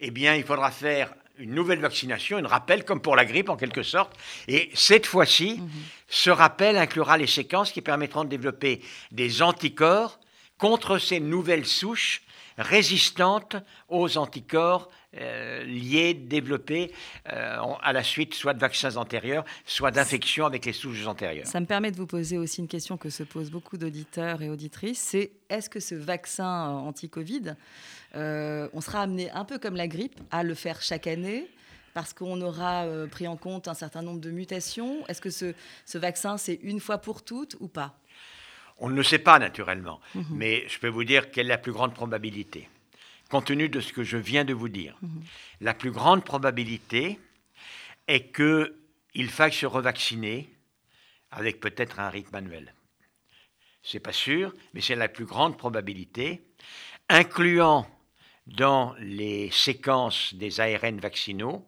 eh 0.00 0.10
bien, 0.10 0.34
il 0.34 0.44
faudra 0.44 0.70
faire 0.70 1.14
une 1.38 1.54
nouvelle 1.54 1.80
vaccination, 1.80 2.36
un 2.36 2.46
rappel 2.46 2.84
comme 2.84 3.00
pour 3.00 3.16
la 3.16 3.24
grippe 3.24 3.48
en 3.48 3.56
quelque 3.56 3.82
sorte. 3.82 4.12
Et 4.48 4.70
cette 4.74 5.06
fois-ci, 5.06 5.58
mhm. 5.58 5.70
ce 6.08 6.30
rappel 6.30 6.76
inclura 6.76 7.18
les 7.18 7.26
séquences 7.26 7.72
qui 7.72 7.80
permettront 7.80 8.24
de 8.24 8.28
développer 8.28 8.80
des 9.10 9.42
anticorps 9.42 10.20
contre 10.58 10.98
ces 10.98 11.18
nouvelles 11.18 11.66
souches 11.66 12.22
résistantes 12.58 13.56
aux 13.88 14.18
anticorps 14.18 14.90
euh, 15.18 15.64
liés, 15.64 16.14
développés 16.14 16.92
euh, 17.30 17.56
à 17.82 17.92
la 17.92 18.02
suite 18.02 18.34
soit 18.34 18.54
de 18.54 18.60
vaccins 18.60 18.96
antérieurs, 18.96 19.44
soit 19.66 19.90
d'infections 19.90 20.46
avec 20.46 20.64
les 20.64 20.72
souches 20.72 21.06
antérieures. 21.06 21.46
Ça 21.46 21.60
me 21.60 21.66
permet 21.66 21.90
de 21.90 21.96
vous 21.96 22.06
poser 22.06 22.38
aussi 22.38 22.60
une 22.60 22.68
question 22.68 22.96
que 22.96 23.10
se 23.10 23.22
posent 23.22 23.50
beaucoup 23.50 23.76
d'auditeurs 23.76 24.42
et 24.42 24.48
auditrices, 24.48 25.00
c'est 25.00 25.32
est-ce 25.50 25.68
que 25.68 25.80
ce 25.80 25.94
vaccin 25.94 26.68
anti-Covid, 26.68 27.54
on 28.14 28.80
sera 28.80 29.00
amené 29.00 29.30
un 29.30 29.44
peu 29.44 29.58
comme 29.58 29.76
la 29.76 29.88
grippe 29.88 30.18
à 30.30 30.42
le 30.42 30.54
faire 30.54 30.80
chaque 30.80 31.06
année 31.06 31.46
parce 31.94 32.14
qu'on 32.14 32.40
aura 32.40 32.86
pris 33.10 33.28
en 33.28 33.36
compte 33.36 33.68
un 33.68 33.74
certain 33.74 34.00
nombre 34.00 34.20
de 34.20 34.30
mutations? 34.30 35.06
Est-ce 35.08 35.20
que 35.20 35.30
ce 35.30 35.98
vaccin, 35.98 36.38
c'est 36.38 36.58
une 36.62 36.80
fois 36.80 36.98
pour 36.98 37.22
toutes 37.22 37.56
ou 37.60 37.68
pas? 37.68 37.98
On 38.78 38.88
ne 38.88 38.96
le 38.96 39.02
sait 39.02 39.18
pas 39.18 39.38
naturellement, 39.38 40.00
mhm. 40.14 40.26
mais 40.30 40.68
je 40.68 40.78
peux 40.78 40.88
vous 40.88 41.04
dire 41.04 41.30
quelle 41.30 41.46
est 41.46 41.50
la 41.50 41.58
plus 41.58 41.72
grande 41.72 41.94
probabilité. 41.94 42.68
Compte 43.30 43.46
tenu 43.46 43.68
de 43.68 43.80
ce 43.80 43.92
que 43.92 44.02
je 44.02 44.16
viens 44.16 44.44
de 44.44 44.54
vous 44.54 44.68
dire, 44.68 44.96
mhm. 45.02 45.22
la 45.60 45.74
plus 45.74 45.90
grande 45.90 46.24
probabilité 46.24 47.18
est 48.08 48.34
qu'il 48.34 49.30
faille 49.30 49.52
se 49.52 49.66
revacciner 49.66 50.52
avec 51.30 51.60
peut-être 51.60 52.00
un 52.00 52.10
rythme 52.10 52.32
manuel. 52.32 52.74
C'est 53.82 54.00
pas 54.00 54.12
sûr, 54.12 54.54
mais 54.74 54.80
c'est 54.80 54.94
la 54.94 55.08
plus 55.08 55.24
grande 55.24 55.56
probabilité, 55.56 56.42
incluant 57.08 57.86
dans 58.46 58.94
les 58.98 59.50
séquences 59.50 60.34
des 60.34 60.60
ARN 60.60 60.98
vaccinaux 60.98 61.66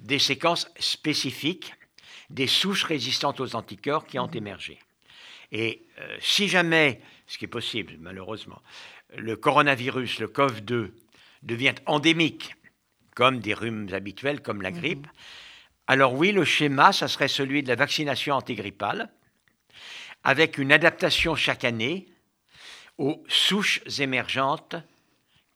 des 0.00 0.18
séquences 0.18 0.68
spécifiques 0.78 1.74
des 2.30 2.46
souches 2.46 2.84
résistantes 2.84 3.40
aux 3.40 3.56
anticorps 3.56 4.06
qui 4.06 4.18
ont 4.18 4.28
mhm. 4.28 4.36
émergé. 4.36 4.78
Et 5.52 5.86
euh, 5.98 6.16
si 6.20 6.48
jamais, 6.48 7.00
ce 7.26 7.38
qui 7.38 7.44
est 7.44 7.48
possible 7.48 7.94
malheureusement, 7.98 8.62
le 9.16 9.36
coronavirus, 9.36 10.20
le 10.20 10.28
COV2, 10.28 10.90
devient 11.42 11.74
endémique, 11.86 12.54
comme 13.14 13.40
des 13.40 13.54
rhumes 13.54 13.88
habituels, 13.92 14.40
comme 14.40 14.62
la 14.62 14.70
grippe, 14.70 15.06
mhm. 15.06 15.12
alors 15.86 16.14
oui, 16.14 16.32
le 16.32 16.44
schéma, 16.44 16.92
ça 16.92 17.08
serait 17.08 17.28
celui 17.28 17.62
de 17.62 17.68
la 17.68 17.74
vaccination 17.74 18.34
antigrippale, 18.34 19.10
avec 20.22 20.58
une 20.58 20.72
adaptation 20.72 21.34
chaque 21.34 21.64
année 21.64 22.06
aux 22.98 23.24
souches 23.28 23.80
émergentes 23.98 24.76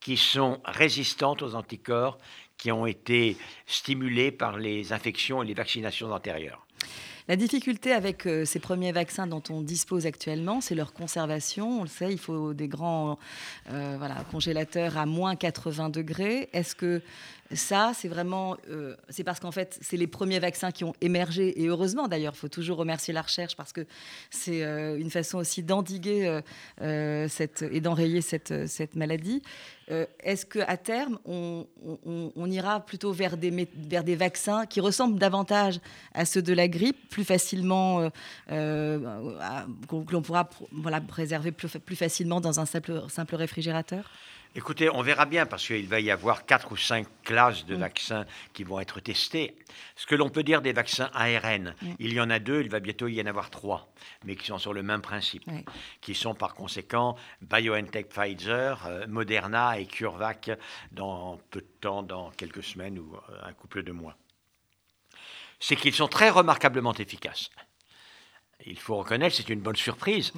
qui 0.00 0.16
sont 0.16 0.60
résistantes 0.64 1.42
aux 1.42 1.54
anticorps 1.54 2.18
qui 2.56 2.72
ont 2.72 2.86
été 2.86 3.36
stimulés 3.66 4.32
par 4.32 4.56
les 4.56 4.92
infections 4.92 5.42
et 5.42 5.46
les 5.46 5.54
vaccinations 5.54 6.12
antérieures. 6.12 6.66
La 7.26 7.36
difficulté 7.36 7.92
avec 7.92 8.26
euh, 8.26 8.44
ces 8.44 8.58
premiers 8.58 8.92
vaccins 8.92 9.26
dont 9.26 9.42
on 9.48 9.62
dispose 9.62 10.04
actuellement, 10.04 10.60
c'est 10.60 10.74
leur 10.74 10.92
conservation. 10.92 11.80
On 11.80 11.82
le 11.84 11.88
sait, 11.88 12.12
il 12.12 12.18
faut 12.18 12.52
des 12.52 12.68
grands 12.68 13.18
euh, 13.70 13.96
congélateurs 14.30 14.98
à 14.98 15.06
moins 15.06 15.34
80 15.34 15.88
degrés. 15.88 16.50
Est-ce 16.52 16.74
que 16.74 17.00
ça, 17.54 17.92
c'est 17.94 18.08
vraiment, 18.08 18.56
euh, 18.70 18.96
c'est 19.08 19.24
parce 19.24 19.40
qu'en 19.40 19.52
fait, 19.52 19.78
c'est 19.80 19.96
les 19.96 20.06
premiers 20.06 20.38
vaccins 20.38 20.70
qui 20.70 20.84
ont 20.84 20.94
émergé, 21.00 21.60
et 21.60 21.66
heureusement 21.66 22.08
d'ailleurs, 22.08 22.34
il 22.36 22.38
faut 22.38 22.48
toujours 22.48 22.78
remercier 22.78 23.12
la 23.12 23.22
recherche 23.22 23.56
parce 23.56 23.72
que 23.72 23.86
c'est 24.30 24.62
euh, 24.62 24.98
une 24.98 25.10
façon 25.10 25.38
aussi 25.38 25.62
d'endiguer 25.62 26.40
euh, 26.80 27.28
cette, 27.28 27.62
et 27.62 27.80
d'enrayer 27.80 28.20
cette, 28.20 28.66
cette 28.66 28.96
maladie. 28.96 29.42
Est-ce 30.20 30.46
qu'à 30.46 30.78
terme, 30.78 31.18
on, 31.26 31.66
ira 32.50 32.80
plutôt 32.80 33.12
vers 33.12 33.36
des, 33.36 33.68
vers 33.76 34.02
des 34.02 34.16
vaccins 34.16 34.64
qui 34.64 34.80
ressemblent 34.80 35.18
davantage 35.18 35.78
à 36.14 36.24
ceux 36.24 36.40
de 36.40 36.54
la 36.54 36.68
grippe, 36.68 37.10
plus 37.10 37.24
facilement, 37.24 38.10
que 38.48 40.12
l'on 40.12 40.22
pourra 40.22 40.48
voilà, 40.72 41.02
préserver 41.02 41.52
plus, 41.52 41.68
plus 41.68 41.96
facilement 41.96 42.40
dans 42.40 42.60
un 42.60 42.66
simple, 42.66 43.02
simple 43.10 43.34
réfrigérateur? 43.34 44.10
Écoutez, 44.56 44.88
on 44.88 45.02
verra 45.02 45.26
bien 45.26 45.46
parce 45.46 45.66
qu'il 45.66 45.88
va 45.88 45.98
y 45.98 46.12
avoir 46.12 46.46
quatre 46.46 46.70
ou 46.70 46.76
cinq 46.76 47.08
classes 47.24 47.66
de 47.66 47.74
mm. 47.74 47.80
vaccins 47.80 48.24
qui 48.52 48.62
vont 48.62 48.78
être 48.78 49.00
testés. 49.00 49.56
Ce 49.96 50.06
que 50.06 50.14
l'on 50.14 50.30
peut 50.30 50.44
dire 50.44 50.62
des 50.62 50.72
vaccins 50.72 51.10
ARN, 51.12 51.74
il 51.98 52.12
y 52.12 52.20
en 52.20 52.30
a 52.30 52.38
deux, 52.38 52.60
il 52.60 52.70
va 52.70 52.78
bientôt 52.78 53.08
y 53.08 53.20
en 53.20 53.26
avoir 53.26 53.50
trois, 53.50 53.92
mais 54.24 54.36
qui 54.36 54.46
sont 54.46 54.58
sur 54.58 54.72
le 54.72 54.84
même 54.84 55.02
principe, 55.02 55.42
qui 56.00 56.14
sont 56.14 56.34
par 56.34 56.54
conséquent 56.54 57.16
BioNTech 57.42 58.08
Pfizer, 58.08 58.86
euh, 58.86 59.06
Moderna 59.08 59.80
et 59.80 59.86
CureVac 59.86 60.52
dans 60.92 61.40
peu 61.50 61.60
de 61.60 61.66
temps, 61.80 62.04
dans 62.04 62.30
quelques 62.30 62.62
semaines 62.62 62.98
ou 62.98 63.16
euh, 63.16 63.48
un 63.48 63.52
couple 63.54 63.82
de 63.82 63.90
mois. 63.90 64.16
C'est 65.58 65.76
qu'ils 65.76 65.94
sont 65.94 66.08
très 66.08 66.30
remarquablement 66.30 66.94
efficaces 66.94 67.50
il 68.66 68.78
faut 68.78 68.96
reconnaître, 68.96 69.36
c'est 69.36 69.48
une 69.48 69.60
bonne 69.60 69.76
surprise. 69.76 70.32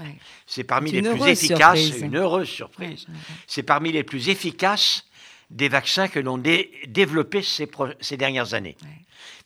C'est 0.46 0.64
parmi 0.64 0.90
les 0.90 1.02
plus 1.02 1.26
efficaces, 1.26 1.98
une 1.98 2.16
heureuse 2.16 2.48
surprise. 2.48 3.06
c'est 3.46 3.62
parmi 3.62 3.92
les 3.92 4.02
plus 4.02 4.28
efficaces 4.28 5.06
des 5.50 5.68
vaccins 5.68 6.08
que 6.08 6.18
l'on 6.18 6.38
a 6.40 6.64
développés 6.88 7.42
ces, 7.42 7.70
ces, 8.00 8.16
dernières 8.16 8.54
années, 8.54 8.76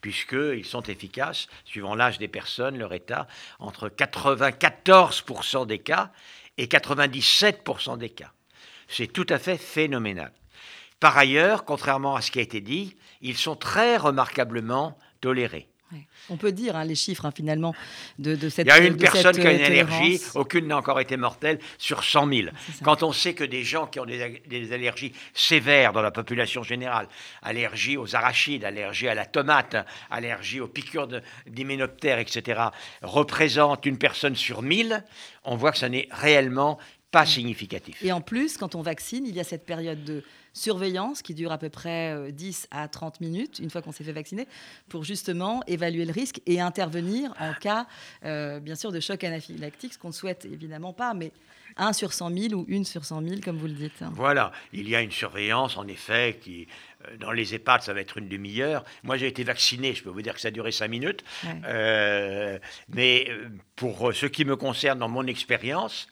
puisqu'ils 0.00 0.64
sont 0.64 0.82
efficaces, 0.82 1.46
suivant 1.64 1.94
l'âge 1.94 2.18
des 2.18 2.28
personnes, 2.28 2.78
leur 2.78 2.94
état, 2.94 3.26
entre 3.58 3.88
94% 3.88 5.66
des 5.66 5.78
cas 5.78 6.10
et 6.56 6.66
97% 6.66 7.98
des 7.98 8.08
cas. 8.08 8.32
C'est 8.88 9.12
tout 9.12 9.26
à 9.28 9.38
fait 9.38 9.58
phénoménal. 9.58 10.32
Par 11.00 11.16
ailleurs, 11.16 11.64
contrairement 11.64 12.16
à 12.16 12.22
ce 12.22 12.30
qui 12.30 12.38
a 12.38 12.42
été 12.42 12.60
dit, 12.60 12.96
ils 13.20 13.36
sont 13.36 13.56
très 13.56 13.96
remarquablement 13.96 14.98
tolérés. 15.20 15.68
On 16.28 16.36
peut 16.36 16.52
dire 16.52 16.76
hein, 16.76 16.84
les 16.84 16.94
chiffres 16.94 17.24
hein, 17.24 17.32
finalement 17.34 17.74
de, 18.18 18.36
cette. 18.48 18.66
Il 18.66 18.68
y 18.68 18.72
a 18.72 18.78
une 18.78 18.96
personne 18.96 19.34
qui 19.34 19.46
a 19.46 19.52
une 19.52 19.62
allergie, 19.62 20.20
aucune 20.34 20.66
n'a 20.68 20.76
encore 20.76 21.00
été 21.00 21.16
mortelle 21.16 21.58
sur 21.78 22.04
100 22.04 22.28
000. 22.28 22.48
Quand 22.82 23.02
on 23.02 23.12
sait 23.12 23.34
que 23.34 23.44
des 23.44 23.64
gens 23.64 23.86
qui 23.86 24.00
ont 24.00 24.06
des, 24.06 24.72
allergies 24.72 25.12
sévères 25.34 25.92
dans 25.92 26.02
la 26.02 26.10
population 26.10 26.62
générale, 26.62 27.08
allergie 27.42 27.96
aux 27.96 28.14
arachides, 28.14 28.64
allergie 28.64 29.08
à 29.08 29.14
la 29.14 29.26
tomate, 29.26 29.76
allergie 30.10 30.60
aux 30.60 30.68
piqûres 30.68 31.08
d'hyménoptères, 31.46 32.18
etc., 32.18 32.60
représentent 33.02 33.86
une 33.86 33.98
personne 33.98 34.36
sur 34.36 34.62
1000, 34.62 35.04
on 35.44 35.56
voit 35.56 35.72
que 35.72 35.78
ça 35.78 35.88
n'est 35.88 36.08
réellement 36.10 36.78
pas 37.10 37.26
significatif. 37.26 38.02
Et 38.02 38.12
en 38.12 38.20
plus, 38.20 38.56
quand 38.56 38.74
on 38.74 38.82
vaccine, 38.82 39.26
il 39.26 39.34
y 39.34 39.40
a 39.40 39.44
cette 39.44 39.66
période 39.66 40.04
de 40.04 40.22
surveillance 40.52 41.22
qui 41.22 41.34
dure 41.34 41.52
à 41.52 41.58
peu 41.58 41.68
près 41.68 42.32
10 42.32 42.68
euh, 42.72 42.76
à 42.76 42.88
30 42.88 43.20
minutes, 43.20 43.58
une 43.58 43.70
fois 43.70 43.82
qu'on 43.82 43.92
s'est 43.92 44.04
fait 44.04 44.12
vacciner, 44.12 44.46
pour 44.88 45.04
justement 45.04 45.62
évaluer 45.66 46.04
le 46.04 46.12
risque 46.12 46.40
et 46.46 46.60
intervenir 46.60 47.34
en 47.38 47.52
cas, 47.54 47.86
euh, 48.24 48.60
bien 48.60 48.74
sûr, 48.74 48.92
de 48.92 49.00
choc 49.00 49.22
anaphylactique, 49.24 49.94
ce 49.94 49.98
qu'on 49.98 50.08
ne 50.08 50.12
souhaite 50.12 50.44
évidemment 50.44 50.92
pas, 50.92 51.14
mais 51.14 51.32
1 51.76 51.92
sur 51.92 52.12
100 52.12 52.30
000 52.36 52.54
ou 52.54 52.66
1 52.70 52.84
sur 52.84 53.04
100 53.04 53.22
000, 53.22 53.40
comme 53.44 53.56
vous 53.56 53.66
le 53.66 53.74
dites. 53.74 54.02
Voilà, 54.12 54.52
il 54.72 54.88
y 54.88 54.96
a 54.96 55.02
une 55.02 55.12
surveillance, 55.12 55.76
en 55.76 55.86
effet, 55.86 56.38
qui, 56.42 56.66
dans 57.18 57.32
les 57.32 57.54
EHPAD, 57.54 57.82
ça 57.82 57.92
va 57.94 58.00
être 58.00 58.18
une 58.18 58.28
demi-heure. 58.28 58.84
Moi, 59.02 59.16
j'ai 59.16 59.26
été 59.26 59.44
vacciné, 59.44 59.94
je 59.94 60.02
peux 60.02 60.10
vous 60.10 60.22
dire 60.22 60.34
que 60.34 60.40
ça 60.40 60.48
a 60.48 60.50
duré 60.50 60.72
5 60.72 60.88
minutes. 60.88 61.24
mais 62.88 63.30
pour 63.76 64.14
ce 64.14 64.26
qui 64.26 64.44
me 64.44 64.56
concerne, 64.56 64.98
dans 64.98 65.08
mon 65.08 65.26
expérience, 65.26 66.08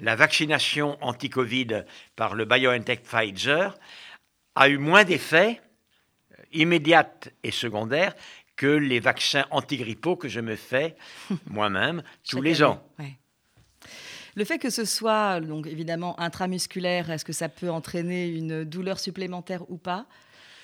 la 0.00 0.14
vaccination 0.14 0.96
anti-Covid 1.00 1.84
par 2.16 2.34
le 2.34 2.44
BioNTech 2.44 3.02
Pfizer 3.02 3.76
a 4.54 4.68
eu 4.68 4.78
moins 4.78 5.04
d'effets 5.04 5.60
euh, 6.32 6.42
immédiats 6.52 7.10
et 7.42 7.50
secondaires 7.50 8.14
que 8.56 8.66
les 8.66 9.00
vaccins 9.00 9.46
antigrippaux 9.50 10.16
que 10.16 10.28
je 10.28 10.40
me 10.40 10.56
fais 10.56 10.96
moi-même 11.46 12.02
tous 12.28 12.42
les 12.42 12.62
ans. 12.62 12.82
Le 14.34 14.44
fait 14.44 14.58
que 14.58 14.70
ce 14.70 14.84
soit 14.84 15.40
donc 15.40 15.66
évidemment 15.66 16.18
intramusculaire, 16.20 17.10
est-ce 17.10 17.24
que 17.24 17.32
ça 17.32 17.48
peut 17.48 17.70
entraîner 17.70 18.28
une 18.28 18.64
douleur 18.64 19.00
supplémentaire 19.00 19.68
ou 19.68 19.78
pas? 19.78 20.06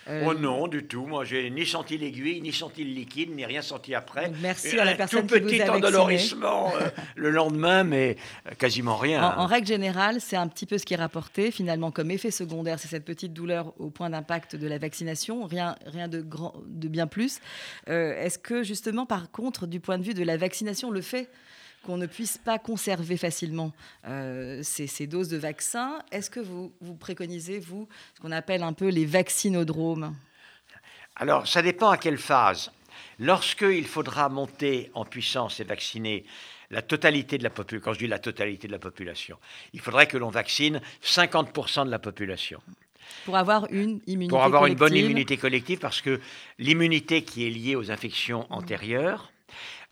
Euh, 0.09 0.25
oh 0.27 0.35
non, 0.35 0.69
du 0.69 0.85
tout. 0.85 1.07
Moi, 1.07 1.25
j'ai 1.25 1.51
ni 1.51 1.67
senti 1.67 1.97
l'aiguille, 1.97 2.41
ni 2.41 2.53
senti 2.53 2.85
le 2.85 2.91
liquide, 2.91 3.35
ni 3.35 3.45
rien 3.45 3.63
senti 3.63 3.95
après. 3.95 4.31
Merci 4.43 4.79
à 4.79 4.85
la 4.85 4.95
personne 4.95 5.27
tout 5.27 5.35
petit 5.35 5.63
endolorissement 5.63 6.73
euh, 6.77 6.91
le 7.17 7.31
lendemain, 7.31 7.85
mais 7.85 8.17
euh, 8.47 8.55
quasiment 8.59 8.97
rien. 8.97 9.23
En, 9.23 9.47
règle 9.47 9.67
générale, 9.67 10.21
c'est 10.21 10.37
un 10.37 10.49
petit 10.49 10.67
peu 10.67 10.79
ce 10.79 10.85
qui 10.85 10.95
est 10.95 10.99
rapporté 10.99 11.51
finalement 11.51 11.91
comme 11.91 12.11
effet 12.11 12.31
secondaire. 12.31 12.79
C'est 12.79 12.89
cette 12.89 13.05
petite 13.05 13.33
douleur 13.33 13.73
au 13.79 13.91
point 13.91 14.11
d'impact 14.11 14.57
de 14.57 14.67
la 14.67 14.79
vaccination, 14.79 15.47
rien, 15.47 15.77
rien 15.87 16.09
de, 16.09 16.21
grand, 16.21 16.55
de 16.67 16.89
bien 16.89 17.07
plus. 17.07 17.41
Est-ce 17.87 18.39
que 18.39 18.63
justement, 18.63 19.07
par 19.07 19.31
contre, 19.31 19.67
du 19.67 19.81
point 19.81 19.99
de 19.99 20.03
vue 20.03 20.15
de 20.15 20.23
la 20.23 20.37
vaccination, 20.37 20.91
le 20.91 21.01
fait 21.01 21.29
qu'on 21.85 21.97
ne 21.97 22.07
puisse 22.07 22.39
pas 22.39 22.59
conserver 22.59 23.17
facilement 23.17 23.73
euh, 24.07 24.61
ces, 24.63 25.07
doses 25.07 25.29
de 25.29 25.37
vaccins. 25.37 25.99
Est-ce 26.11 26.31
que 26.31 26.41
vous, 26.41 26.73
vous 26.81 26.95
préconisez, 26.95 27.59
vous, 27.59 27.89
ce 28.15 28.21
qu'on 28.21 28.33
appelle 28.33 28.63
un 28.63 28.73
peu 28.73 28.89
les 28.89 29.07
vaccinodromes? 29.07 30.15
Alors, 31.17 31.47
ça 31.47 31.63
dépend 31.63 31.91
à 31.91 31.99
quelle 31.99 32.19
phase. 32.19 32.73
Lorsqu'il 33.19 33.87
faudra 33.87 34.29
monter 34.29 34.91
en 34.95 35.05
puissance 35.05 35.61
et 35.61 35.65
vacciner 35.65 36.25
la 36.71 36.83
totalité 36.83 37.39
de 37.39 37.45
la 37.45 37.51
population, 37.51 37.85
quand 37.85 37.93
je 37.95 37.99
dis 38.01 38.07
la 38.07 38.19
totalité 38.19 38.67
de 38.67 38.73
la 38.73 38.79
population, 38.79 39.39
il 39.73 39.81
faudrait 39.81 40.07
que 40.07 40.17
l'on 40.17 40.31
vaccine 40.31 40.81
50% 41.03 41.87
de 41.87 41.91
la 41.91 42.01
population. 42.01 42.61
Pour 43.25 43.37
avoir 43.37 43.67
une 43.71 44.01
immunité 44.07 44.31
Pour 44.31 44.43
avoir 44.43 44.67
une 44.67 44.75
bonne 44.75 44.97
immunité 44.97 45.37
collective, 45.37 45.79
parce 45.79 46.01
que 46.01 46.21
l'immunité 46.59 47.23
qui 47.23 47.47
est 47.47 47.51
liée 47.51 47.77
aux 47.77 47.91
infections 47.91 48.47
antérieures, 48.51 49.31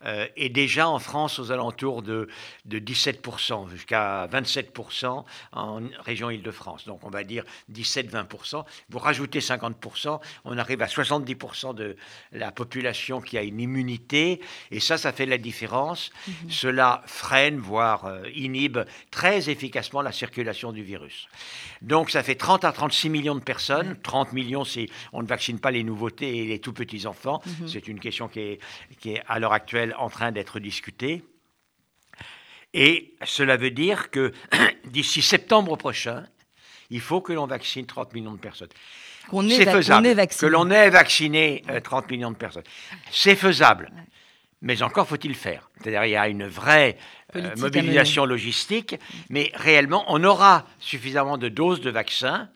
euh, 0.05 0.27
est 0.35 0.49
déjà 0.49 0.87
en 0.87 0.99
France 0.99 1.39
aux 1.39 1.51
alentours 1.51 2.01
de, 2.01 2.27
de 2.65 2.79
17%, 2.79 3.69
jusqu'à 3.69 4.27
27% 4.27 5.23
en 5.53 5.81
région 5.99 6.29
Île-de-France. 6.29 6.85
Donc 6.85 7.03
on 7.03 7.09
va 7.09 7.23
dire 7.23 7.43
17-20%. 7.71 8.65
Vous 8.89 8.99
rajoutez 8.99 9.39
50%, 9.39 10.19
on 10.45 10.57
arrive 10.57 10.81
à 10.81 10.87
70% 10.87 11.75
de 11.75 11.95
la 12.31 12.51
population 12.51 13.21
qui 13.21 13.37
a 13.37 13.43
une 13.43 13.59
immunité. 13.59 14.41
Et 14.71 14.79
ça, 14.79 14.97
ça 14.97 15.11
fait 15.11 15.25
la 15.25 15.37
différence. 15.37 16.11
Mhm. 16.27 16.49
Cela 16.49 17.03
freine, 17.05 17.57
voire 17.57 18.05
euh, 18.05 18.23
inhibe 18.35 18.79
très 19.11 19.49
efficacement 19.49 20.01
la 20.01 20.11
circulation 20.11 20.71
du 20.71 20.83
virus. 20.83 21.27
Donc 21.81 22.09
ça 22.09 22.23
fait 22.23 22.35
30 22.35 22.65
à 22.65 22.71
36 22.71 23.09
millions 23.09 23.35
de 23.35 23.41
personnes. 23.41 23.97
30 24.03 24.33
millions, 24.33 24.63
si 24.63 24.89
on 25.11 25.21
ne 25.21 25.27
vaccine 25.27 25.59
pas 25.59 25.71
les 25.71 25.83
nouveautés 25.83 26.37
et 26.37 26.45
les 26.45 26.59
tout 26.59 26.73
petits 26.73 27.05
enfants. 27.05 27.41
Mhm. 27.45 27.67
C'est 27.67 27.87
une 27.87 27.99
question 27.99 28.27
qui 28.27 28.39
est, 28.39 28.59
qui 28.99 29.13
est 29.13 29.23
à 29.27 29.39
l'heure 29.39 29.53
actuelle 29.53 29.92
en 29.97 30.09
train 30.09 30.31
d'être 30.31 30.59
discuté. 30.59 31.23
Et 32.73 33.13
cela 33.23 33.57
veut 33.57 33.71
dire 33.71 34.09
que 34.09 34.31
d'ici 34.85 35.21
septembre 35.21 35.77
prochain, 35.77 36.25
il 36.89 37.01
faut 37.01 37.21
que 37.21 37.33
l'on 37.33 37.47
vaccine 37.47 37.85
30 37.85 38.13
millions 38.13 38.33
de 38.33 38.39
personnes. 38.39 38.69
C'est 39.49 39.65
faisable. 39.65 40.27
que 40.27 40.45
l'on 40.45 40.69
ait 40.69 40.89
vacciné 40.89 41.63
30 41.83 42.03
euh, 42.03 42.07
millions 42.09 42.31
de 42.31 42.35
personnes. 42.35 42.63
C'est 43.11 43.35
faisable. 43.35 43.91
Mais 44.63 44.81
encore 44.81 45.07
faut-il 45.07 45.35
faire. 45.35 45.69
C'est-à-dire 45.77 46.05
il 46.05 46.11
y 46.11 46.15
a 46.15 46.27
une 46.29 46.47
vraie 46.47 46.97
euh, 47.35 47.53
mobilisation 47.57 48.25
logistique, 48.25 48.95
mais 49.29 49.51
réellement, 49.53 50.05
on 50.07 50.23
aura 50.23 50.65
suffisamment 50.79 51.37
de 51.37 51.49
doses 51.49 51.81
de 51.81 51.91
vaccins 51.91 52.49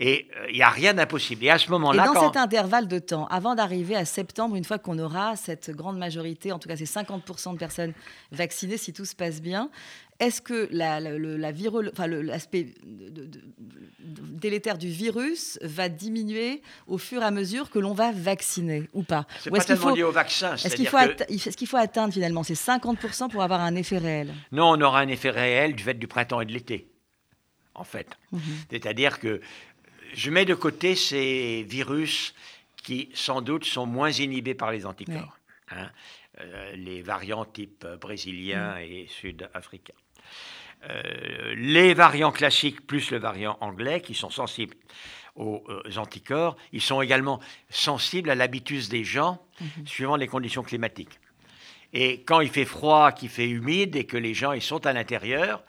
et 0.00 0.28
euh, 0.36 0.46
il 0.50 0.56
n'y 0.56 0.62
a 0.62 0.68
rien 0.68 0.92
d'impossible. 0.92 1.44
Et 1.44 1.50
à 1.50 1.58
ce 1.58 1.70
moment-là. 1.70 2.04
Et 2.04 2.14
dans 2.14 2.20
cet 2.20 2.36
intervalle 2.36 2.88
de 2.88 2.98
temps, 2.98 3.26
avant 3.26 3.54
d'arriver 3.54 3.94
à 3.94 4.04
septembre, 4.04 4.56
une 4.56 4.64
fois 4.64 4.78
qu'on 4.78 4.98
aura 4.98 5.36
cette 5.36 5.70
grande 5.70 5.98
majorité, 5.98 6.50
en 6.50 6.58
tout 6.58 6.68
cas 6.68 6.76
ces 6.76 6.84
50% 6.84 7.52
de 7.52 7.58
personnes 7.58 7.92
vaccinées, 8.32 8.76
si 8.76 8.92
tout 8.92 9.04
se 9.04 9.14
passe 9.14 9.40
bien, 9.40 9.70
est-ce 10.18 10.42
que 10.42 10.68
la, 10.72 10.98
l'aspect 10.98 12.74
délétère 14.42 14.76
du 14.76 14.88
virus 14.88 15.58
va 15.62 15.88
diminuer 15.88 16.62
au 16.86 16.98
fur 16.98 17.22
et 17.22 17.24
à 17.24 17.30
mesure 17.30 17.70
que 17.70 17.78
l'on 17.78 17.94
va 17.94 18.12
vacciner 18.12 18.88
ou 18.92 19.02
pas 19.02 19.26
C'est 19.40 19.50
pas 19.50 19.64
tellement 19.64 19.94
lié 19.94 20.02
au 20.02 20.12
vaccin. 20.12 20.54
Est-ce 20.56 20.76
qu'il 20.76 20.88
faut, 20.88 20.98
est 20.98 21.56
qu'il 21.56 21.66
faut, 21.66 21.76
atteindre 21.78 22.12
finalement 22.12 22.42
ces 22.42 22.54
50% 22.54 23.30
pour 23.30 23.42
avoir 23.42 23.60
un 23.60 23.74
effet 23.76 23.98
réel? 23.98 24.34
Non, 24.50 24.72
on 24.72 24.80
aura 24.80 25.00
un 25.00 25.08
effet 25.08 25.30
réel 25.30 25.74
du 25.74 25.82
fait 25.82 25.94
du 25.94 26.06
printemps 26.06 26.40
et 26.40 26.44
de 26.44 26.52
l'été, 26.52 26.88
en 27.74 27.84
fait. 27.84 28.08
Mhm. 28.32 28.40
C'est-à-dire 28.70 29.18
que 29.18 29.40
je 30.12 30.30
mets 30.30 30.44
de 30.44 30.54
côté 30.54 30.94
ces 30.94 31.64
virus 31.68 32.34
qui, 32.82 33.08
sans 33.14 33.40
doute, 33.40 33.64
sont 33.64 33.86
moins 33.86 34.10
inhibés 34.10 34.54
par 34.54 34.72
les 34.72 34.84
anticorps. 34.84 35.38
Hein. 35.70 35.88
Euh, 36.40 36.72
les 36.74 37.02
variants 37.02 37.44
type 37.44 37.86
brésilien 38.00 38.74
mm. 38.74 38.78
et 38.78 39.06
sud-africain. 39.08 39.94
Euh, 40.88 41.54
les 41.56 41.94
variants 41.94 42.32
classiques 42.32 42.86
plus 42.86 43.10
le 43.10 43.18
variant 43.18 43.56
anglais 43.60 44.00
qui 44.00 44.14
sont 44.14 44.30
sensibles 44.30 44.74
aux, 45.36 45.62
euh, 45.68 45.82
anticorps, 45.96 46.56
ils 46.72 46.80
sont 46.80 47.00
également 47.00 47.40
sensibles 47.70 48.30
à 48.30 48.34
l'habitus 48.34 48.88
des 48.88 49.04
gens 49.04 49.40
mm-hmm. 49.60 49.86
suivant 49.86 50.16
les 50.16 50.26
conditions 50.26 50.62
climatiques. 50.62 51.20
Et 51.92 52.22
quand 52.22 52.40
il 52.40 52.48
fait 52.48 52.64
froid, 52.64 53.12
qu'il 53.12 53.28
fait 53.28 53.48
humide 53.48 53.96
et 53.96 54.04
que 54.04 54.16
les 54.16 54.34
gens 54.34 54.52
ils 54.52 54.62
sont 54.62 54.86
à 54.86 54.92
l'intérieur, 54.92 55.62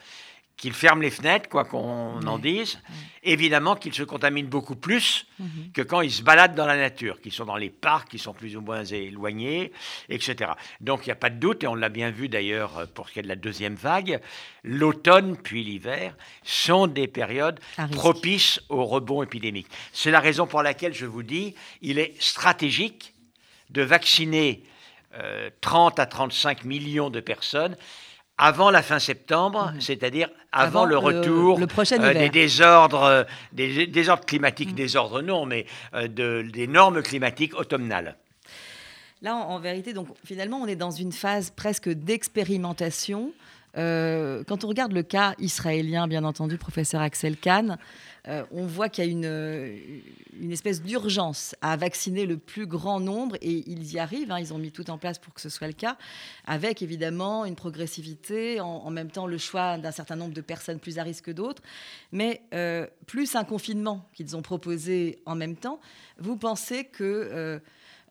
qu'ils 0.64 0.72
ferment 0.72 1.02
les 1.02 1.10
fenêtres, 1.10 1.50
quoi 1.50 1.66
qu'on 1.66 2.26
en 2.26 2.40
dise, 2.40 2.80
évidemment 3.22 3.76
qu'ils 3.76 3.94
se 3.94 4.04
contaminent 4.04 4.48
beaucoup 4.48 4.78
plus 4.78 5.28
mhm. 5.38 5.74
que 5.74 5.82
quand 5.82 6.00
ils 6.00 6.10
se 6.10 6.22
baladent 6.22 6.56
dans 6.56 6.66
la 6.66 6.78
nature, 6.78 7.20
qu'ils 7.20 7.34
sont 7.34 7.44
dans 7.44 7.58
les 7.58 7.70
parcs, 7.70 8.08
qui 8.08 8.18
sont 8.18 8.34
plus 8.34 8.56
ou 8.56 8.62
moins 8.62 8.86
éloignés, 8.86 9.74
etc. 10.08 10.52
Donc 10.80 11.02
il 11.02 11.10
n'y 11.10 11.12
a 11.12 11.18
pas 11.18 11.30
de 11.30 11.36
doute, 11.36 11.66
et 11.66 11.68
on 11.68 11.76
l'a 11.76 11.90
bien 11.90 12.12
vu 12.12 12.30
d'ailleurs 12.30 12.88
pour 12.94 13.10
ce 13.10 13.14
qui 13.14 13.20
est 13.20 13.24
de 13.24 13.28
la 13.28 13.36
deuxième 13.36 13.76
vague, 13.76 14.22
l'automne 14.64 15.36
puis 15.36 15.66
l'hiver 15.66 16.16
sont 16.44 16.88
des 16.88 17.10
périodes 17.10 17.60
propices 17.92 18.62
au 18.70 18.86
rebond 18.86 19.22
épidémique. 19.22 19.68
C'est 19.92 20.12
la 20.12 20.22
raison 20.22 20.48
pour 20.48 20.64
laquelle 20.64 20.94
je 20.94 21.06
vous 21.06 21.24
dis, 21.24 21.56
il 21.82 22.00
est 22.00 22.16
stratégique 22.22 23.14
de 23.70 23.82
vacciner 23.82 24.64
30 25.60 26.00
euh, 26.00 26.04
à 26.04 26.06
35 26.06 26.64
millions 26.64 27.10
de 27.10 27.20
personnes 27.20 27.76
avant 28.38 28.72
la 28.72 28.82
fin 28.82 29.00
septembre, 29.00 29.72
mhm. 29.74 29.82
c'est-à-dire 29.82 30.30
avant, 30.52 30.86
le 30.86 30.98
retour 30.98 31.60
euh, 31.60 32.14
des 32.14 32.30
désordres, 32.30 33.04
euh, 33.04 33.24
des 33.52 33.88
désordres 33.88 34.26
climatiques, 34.26 34.70
mhm. 34.70 34.76
désordres 34.76 35.22
non, 35.22 35.46
mais 35.46 35.66
euh, 35.94 36.08
de, 36.08 36.46
des 36.52 36.68
normes 36.68 37.02
climatiques 37.02 37.56
automnales. 37.56 38.16
Là, 39.22 39.36
en, 39.36 39.60
vérité, 39.60 39.94
donc 39.94 40.08
finalement, 40.26 40.58
on 40.58 40.68
est 40.68 40.76
dans 40.76 40.92
une 40.92 41.14
phase 41.14 41.50
presque 41.50 41.90
d'expérimentation. 41.90 43.32
quand 43.76 44.64
on 44.64 44.68
regarde 44.68 44.92
le 44.92 45.04
cas 45.04 45.34
israélien, 45.40 46.08
bien 46.08 46.26
entendu, 46.26 46.58
professeur 46.58 47.02
Axel 47.02 47.38
Kahn, 47.38 47.78
euh, 48.28 48.46
on 48.52 48.66
voit 48.66 48.88
qu'il 48.88 49.04
y 49.04 49.08
a 49.08 49.12
une, 49.12 49.82
une 50.40 50.52
espèce 50.52 50.82
d'urgence 50.82 51.56
à 51.62 51.76
vacciner 51.76 52.26
le 52.26 52.38
plus 52.38 52.66
grand 52.66 53.00
nombre, 53.00 53.36
et 53.42 53.64
ils 53.68 53.94
y 53.94 54.00
arrivent, 54.00 54.32
hein. 54.32 54.40
ils 54.40 54.54
ont 54.54 54.58
mis 54.58 54.72
tout 54.72 54.90
en 54.90 54.98
place 54.98 55.20
pour 55.20 55.34
que 55.34 55.42
ce 55.42 55.50
soit 55.50 55.68
le 55.68 55.74
cas, 55.74 55.98
avec 56.46 56.82
évidemment 56.82 57.46
une 57.46 57.56
progressivité, 57.56 58.62
en, 58.62 58.90
même 58.90 59.12
temps 59.12 59.28
le 59.28 59.38
choix 59.38 59.78
d'un 59.78 59.92
certain 59.92 60.16
nombre 60.16 60.34
de 60.34 60.42
personnes 60.42 60.80
plus 60.80 61.00
à 61.00 61.04
risque 61.04 61.26
que 61.26 61.32
d'autres, 61.32 61.62
mais 62.12 62.42
euh, 62.54 62.88
plus 63.08 63.36
un 63.36 63.44
confinement 63.44 64.08
qu'ils 64.14 64.36
ont 64.38 64.42
proposé 64.42 65.20
en 65.26 65.36
même 65.36 65.56
temps, 65.56 65.80
vous 66.18 66.38
pensez 66.38 66.86
que... 66.86 67.62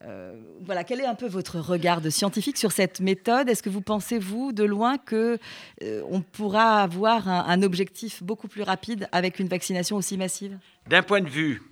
Euh, 0.04 0.34
voilà, 0.60 0.84
quel 0.84 1.00
est 1.00 1.06
un 1.06 1.14
peu 1.14 1.26
votre 1.26 1.58
regard 1.58 2.00
de 2.00 2.10
scientifique 2.10 2.56
sur 2.56 2.72
cette 2.72 3.00
méthode? 3.00 3.48
Est-ce 3.48 3.62
que 3.62 3.70
vous 3.70 3.82
pensez, 3.82 4.18
vous, 4.18 4.52
de 4.52 4.64
loin, 4.64 4.98
que 4.98 5.38
euh, 5.82 6.02
on 6.08 6.20
pourra 6.20 6.82
avoir 6.82 7.28
un, 7.28 7.62
objectif 7.62 8.22
beaucoup 8.22 8.48
plus 8.48 8.62
rapide 8.62 9.08
avec 9.12 9.38
une 9.38 9.48
vaccination 9.48 9.96
aussi 9.96 10.16
massive? 10.16 10.58
D'un 10.88 11.02
point 11.02 11.20
de 11.20 11.28
vue 11.28 11.62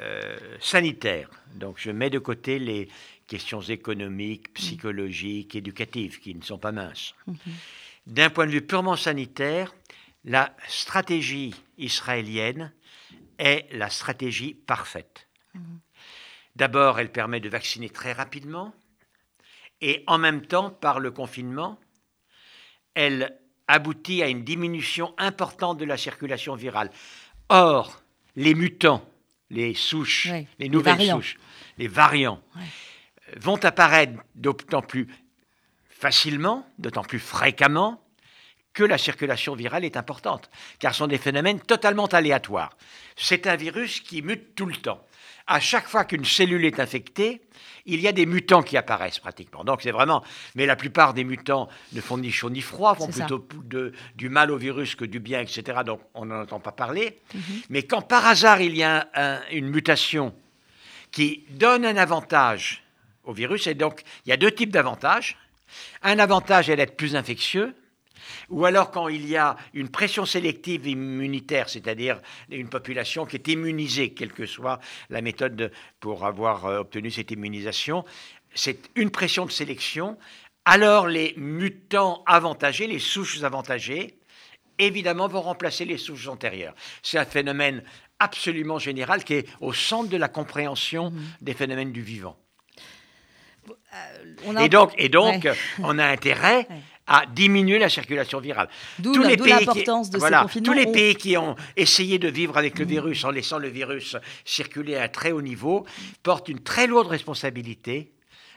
euh, 0.00 0.36
sanitaire, 0.60 1.30
donc 1.54 1.76
je 1.78 1.90
mets 1.90 2.10
de 2.10 2.18
côté 2.18 2.58
les 2.58 2.88
questions 3.28 3.60
économiques, 3.60 4.52
psychologiques, 4.54 5.54
éducatives, 5.54 6.20
qui 6.20 6.34
ne 6.34 6.42
sont 6.42 6.58
pas 6.58 6.72
minces. 6.72 7.14
Mhm. 7.26 7.36
D'un 8.06 8.30
point 8.30 8.46
de 8.46 8.50
vue 8.50 8.62
purement 8.62 8.96
sanitaire, 8.96 9.74
la 10.24 10.54
stratégie 10.68 11.54
israélienne 11.78 12.72
est 13.38 13.66
la 13.72 13.90
stratégie 13.90 14.54
parfaite. 14.54 15.28
Mhm. 15.54 15.80
D'abord, 16.56 17.00
elle 17.00 17.10
permet 17.10 17.40
de 17.40 17.48
vacciner 17.48 17.90
très 17.90 18.12
rapidement 18.12 18.72
et 19.80 20.04
en 20.06 20.18
même 20.18 20.46
temps, 20.46 20.70
par 20.70 21.00
le 21.00 21.10
confinement, 21.10 21.78
elle 22.94 23.38
aboutit 23.66 24.22
à 24.22 24.28
une 24.28 24.44
diminution 24.44 25.14
importante 25.18 25.78
de 25.78 25.84
la 25.84 25.96
circulation 25.96 26.54
virale. 26.54 26.90
Or, 27.48 28.02
les 28.36 28.54
mutants, 28.54 29.06
les 29.50 29.74
souches, 29.74 30.28
les 30.58 30.68
nouvelles 30.68 31.10
souches, 31.10 31.36
les 31.76 31.88
variants, 31.88 32.40
vont 33.36 33.62
apparaître 33.64 34.14
d'autant 34.34 34.82
plus 34.82 35.08
facilement, 35.88 36.66
d'autant 36.78 37.02
plus 37.02 37.18
fréquemment 37.18 38.00
que 38.72 38.84
la 38.84 38.98
circulation 38.98 39.54
virale 39.54 39.84
est 39.84 39.96
importante, 39.96 40.50
car 40.78 40.92
ce 40.92 40.98
sont 40.98 41.06
des 41.06 41.18
phénomènes 41.18 41.60
totalement 41.60 42.06
aléatoires. 42.06 42.76
C'est 43.16 43.46
un 43.46 43.56
virus 43.56 44.00
qui 44.00 44.22
mute 44.22 44.54
tout 44.54 44.66
le 44.66 44.76
temps 44.76 45.04
à 45.46 45.60
chaque 45.60 45.86
fois 45.86 46.04
qu'une 46.04 46.24
cellule 46.24 46.64
est 46.64 46.80
infectée, 46.80 47.42
il 47.86 48.00
y 48.00 48.08
a 48.08 48.12
des 48.12 48.24
mutants 48.24 48.62
qui 48.62 48.76
apparaissent 48.76 49.18
pratiquement. 49.18 49.62
Donc 49.62 49.82
c'est 49.82 49.90
vraiment, 49.90 50.24
mais 50.54 50.64
la 50.64 50.76
plupart 50.76 51.12
des 51.12 51.24
mutants 51.24 51.68
ne 51.92 52.00
font 52.00 52.16
ni 52.16 52.30
chaud 52.30 52.48
ni 52.48 52.62
froid, 52.62 52.94
font 52.94 53.08
plutôt 53.08 53.46
du 54.14 54.28
mal 54.28 54.50
au 54.50 54.56
virus 54.56 54.94
que 54.94 55.04
du 55.04 55.20
bien, 55.20 55.40
etc. 55.40 55.80
Donc 55.84 56.00
on 56.14 56.24
n'en 56.24 56.40
entend 56.42 56.60
pas 56.60 56.72
parler. 56.72 57.18
Mhm. 57.34 57.42
Mais 57.68 57.82
quand 57.82 58.02
par 58.02 58.26
hasard 58.26 58.62
il 58.62 58.76
y 58.76 58.82
a 58.82 59.08
une 59.50 59.68
mutation 59.68 60.34
qui 61.10 61.44
donne 61.50 61.84
un 61.84 61.96
avantage 61.96 62.82
au 63.24 63.32
virus, 63.32 63.66
et 63.66 63.74
donc 63.74 64.02
il 64.24 64.30
y 64.30 64.32
a 64.32 64.36
deux 64.36 64.50
types 64.50 64.72
d'avantages. 64.72 65.36
Un 66.02 66.18
avantage 66.18 66.70
est 66.70 66.76
d'être 66.76 66.96
plus 66.96 67.16
infectieux, 67.16 67.74
ou 68.50 68.64
alors 68.64 68.90
quand 68.90 69.08
il 69.08 69.28
y 69.28 69.36
a 69.36 69.56
une 69.72 69.88
pression 69.88 70.26
sélective 70.26 70.86
immunitaire, 70.86 71.68
c'est-à-dire 71.68 72.20
une 72.50 72.68
population 72.68 73.26
qui 73.26 73.36
est 73.36 73.48
immunisée, 73.48 74.10
quelle 74.12 74.32
que 74.32 74.46
soit 74.46 74.80
la 75.10 75.22
méthode 75.22 75.72
pour 76.00 76.24
avoir 76.24 76.66
euh, 76.66 76.78
obtenu 76.80 77.10
cette 77.10 77.30
immunisation, 77.30 78.04
c'est 78.54 78.90
une 78.94 79.10
pression 79.10 79.46
de 79.46 79.50
sélection, 79.50 80.16
alors 80.64 81.08
les 81.08 81.34
mutants 81.36 82.22
avantagés, 82.26 82.86
les 82.86 82.98
souches 82.98 83.42
avantagées, 83.42 84.18
évidemment 84.78 85.28
vont 85.28 85.42
remplacer 85.42 85.84
les 85.84 85.98
souches 85.98 86.28
antérieures. 86.28 86.74
C'est 87.02 87.18
un 87.18 87.24
phénomène 87.24 87.82
absolument 88.18 88.78
général 88.78 89.24
qui 89.24 89.34
est 89.34 89.48
au 89.60 89.72
centre 89.72 90.08
de 90.08 90.16
la 90.16 90.28
compréhension 90.28 91.10
mmh. 91.10 91.22
des 91.42 91.54
phénomènes 91.54 91.92
du 91.92 92.02
vivant. 92.02 92.38
Euh, 93.68 94.60
et 94.60 94.68
donc, 94.68 94.92
et 94.98 95.08
donc 95.08 95.48
on 95.78 95.98
a 95.98 96.06
intérêt 96.06 96.66
à 97.06 97.26
diminuer 97.26 97.78
la 97.78 97.88
circulation 97.88 98.40
virale. 98.40 98.68
D'où 98.98 99.12
l'importance 99.14 100.10
de 100.10 100.18
voilà, 100.18 100.46
Tous 100.64 100.72
les 100.72 100.86
pays 100.86 101.14
qui 101.14 101.36
ont 101.36 101.54
essayé 101.76 102.18
de 102.18 102.28
vivre 102.28 102.56
avec 102.56 102.78
le 102.78 102.84
virus 102.84 103.24
en 103.24 103.30
laissant 103.30 103.58
le 103.58 103.68
virus 103.68 104.16
circuler 104.44 104.96
à 104.96 105.08
très 105.08 105.32
haut 105.32 105.42
niveau 105.42 105.84
portent 106.22 106.48
une 106.48 106.60
très 106.60 106.86
lourde 106.86 107.08
responsabilité 107.08 108.12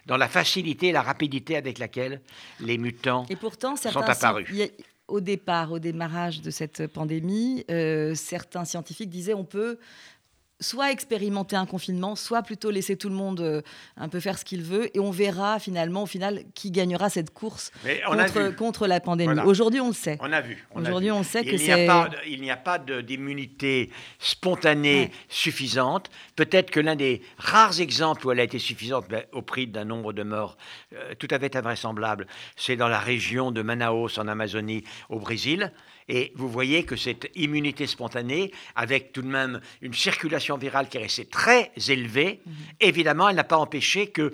dans 0.06 0.18
la 0.18 0.30
facilité 0.30 0.88
et 0.88 0.92
la 0.94 1.02
rapidité 1.02 1.58
avec 1.58 1.78
laquelle 1.78 2.22
les 2.62 2.78
mutants 2.78 3.26
Et 3.30 3.36
pourtant, 3.36 3.76
sont 3.76 4.00
apparus. 4.00 4.48
au 5.10 5.20
départ, 5.20 5.74
au 5.74 5.80
démarrage 5.80 6.42
de 6.42 6.50
cette 6.50 6.88
pandémie, 6.88 7.66
euh, 7.70 8.16
certains 8.16 8.64
scientifiques 8.64 9.10
disaient 9.10 9.34
on 9.34 9.44
peut 9.44 9.78
soit 10.60 10.92
expérimenter 10.92 11.56
un 11.56 11.66
confinement, 11.66 12.16
soit 12.16 12.42
plutôt 12.42 12.72
laisser 12.72 12.98
tout 12.98 13.10
le 13.10 13.16
monde 13.16 13.42
euh, 13.42 13.62
un 13.96 14.10
peu 14.10 14.20
faire 14.20 14.38
ce 14.40 14.46
qu'il 14.46 14.64
veut, 14.64 14.96
et 14.96 15.00
on 15.00 15.12
verra 15.12 15.60
finalement, 15.60 16.04
au 16.04 16.06
final, 16.08 16.44
qui 16.56 16.72
gagnera 16.72 17.10
cette 17.10 17.32
course 17.32 17.72
contre, 18.58 18.88
la 18.88 19.00
pandémie. 19.00 19.34
Voilà. 19.34 19.46
Aujourd'hui, 19.46 19.80
on 19.82 19.88
le 19.90 19.94
sait. 19.94 20.18
On 20.22 20.32
a 20.32 20.42
vu. 20.42 20.68
Aujourd'hui, 20.74 21.12
on 21.12 21.24
sait 21.24 21.44
que 21.44 21.50
il 21.50 21.62
n'y 21.62 21.72
a 21.72 21.76
c'est- 21.76 22.28
il 22.28 22.42
n'y 22.42 22.52
a 22.52 22.58
pas 22.58 22.80
d'immunité 22.80 23.92
spontanée 24.20 25.02
Ouais. 25.02 25.12
suffisante. 25.30 26.10
Peut-être 26.36 26.72
que 26.72 26.80
l'un 26.80 26.96
des 26.96 27.22
rares 27.38 27.80
exemples 27.80 28.26
où 28.28 28.32
elle 28.32 28.40
a 28.40 28.44
été 28.44 28.60
suffisante, 28.60 29.06
mais 29.10 29.28
au 29.32 29.42
prix 29.42 29.68
d'un 29.68 29.86
nombre 29.86 30.14
de 30.14 30.24
morts 30.24 30.58
euh, 30.94 31.14
tout 31.20 31.28
à 31.32 31.40
fait 31.40 31.56
invraisemblable, 31.56 32.28
c'est 32.56 32.76
dans 32.76 32.88
la 32.88 33.00
région 33.00 33.52
de 33.52 33.62
Manaus, 33.62 34.18
en 34.18 34.28
Amazonie, 34.28 34.84
au 35.10 35.20
Brésil. 35.20 35.72
Et 36.10 36.32
vous 36.36 36.48
voyez 36.50 36.84
que 36.84 36.96
cette 36.96 37.30
immunité 37.36 37.86
spontanée, 37.86 38.52
avec 38.76 39.12
tout 39.12 39.22
de 39.22 39.28
même 39.28 39.60
une 39.82 39.94
circulation 39.94 40.58
virale 40.58 40.88
qui 40.88 40.98
est 40.98 41.02
restée 41.02 41.26
très 41.26 41.72
élevée, 41.90 42.40
Mhm. 42.46 42.54
évidemment, 42.80 43.28
elle 43.30 43.36
n'a 43.36 43.44
pas 43.44 43.58
empêché 43.58 44.08
qu'une 44.08 44.32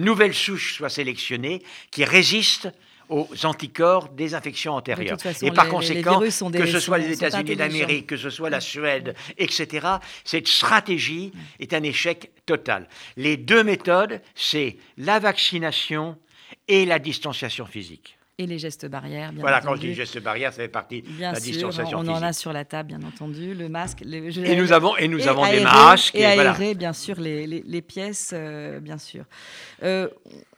nouvelle 0.00 0.34
souche 0.34 0.74
soit 0.76 0.90
sélectionnée 0.90 1.62
qui 1.90 2.04
résiste 2.04 2.68
aux 3.08 3.28
anticorps 3.44 4.08
des 4.08 4.34
infections 4.34 4.74
antérieures. 4.74 5.16
toute 5.16 5.22
façon, 5.22 5.46
Et 5.46 5.52
par 5.52 5.64
les- 5.66 5.70
les 5.70 5.76
conséquent, 5.76 6.18
virus 6.18 6.34
sont 6.34 6.50
des- 6.50 6.58
que 6.58 6.66
ce 6.66 6.80
soit 6.80 6.98
les 6.98 7.12
États-Unis 7.12 7.54
d'Amérique, 7.56 8.08
que 8.08 8.16
ce 8.16 8.30
soit 8.30 8.50
la 8.50 8.60
Suède, 8.60 9.14
etc., 9.38 9.86
cette 10.24 10.48
stratégie 10.48 11.30
est 11.60 11.72
un 11.72 11.84
échec 11.84 12.30
total. 12.46 12.88
Les 13.16 13.36
deux 13.36 13.62
méthodes, 13.62 14.20
c'est 14.34 14.76
la 14.98 15.20
vaccination 15.20 16.18
et 16.66 16.84
la 16.84 16.98
distanciation 16.98 17.64
physique. 17.64 18.15
Et 18.38 18.46
les 18.46 18.58
gestes 18.58 18.84
barrières, 18.86 19.32
bien 19.32 19.40
voilà, 19.40 19.62
quand 19.62 19.74
je 19.76 19.80
dis 19.80 19.94
geste 19.94 20.20
barrière, 20.22 20.52
ça 20.52 20.60
fait 20.60 20.68
partie 20.68 21.00
de 21.00 21.08
la 21.22 21.34
sûr, 21.36 21.52
distanciation 21.52 21.96
on 21.96 22.02
physique. 22.02 22.16
en 22.16 22.22
a 22.22 22.32
sur 22.34 22.52
la 22.52 22.66
table, 22.66 22.88
bien 22.94 23.00
entendu, 23.08 23.54
le 23.54 23.70
masque. 23.70 24.00
les- 24.04 24.30
je- 24.30 24.42
Et 24.42 24.56
nous 24.56 24.72
avons, 24.72 24.94
et 24.98 25.08
nous 25.08 25.20
et 25.24 25.26
avons 25.28 25.46
des 25.50 25.60
masques. 25.62 26.14
Et 26.14 26.20
et 26.20 26.34
voilà. 26.34 26.54
bien 26.74 26.92
sûr, 26.92 27.18
les, 27.18 27.46
les- 27.46 27.64
les 27.66 27.80
pièces, 27.80 28.32
euh, 28.34 28.78
bien 28.78 28.98
sûr. 28.98 29.24
Euh, 29.82 30.08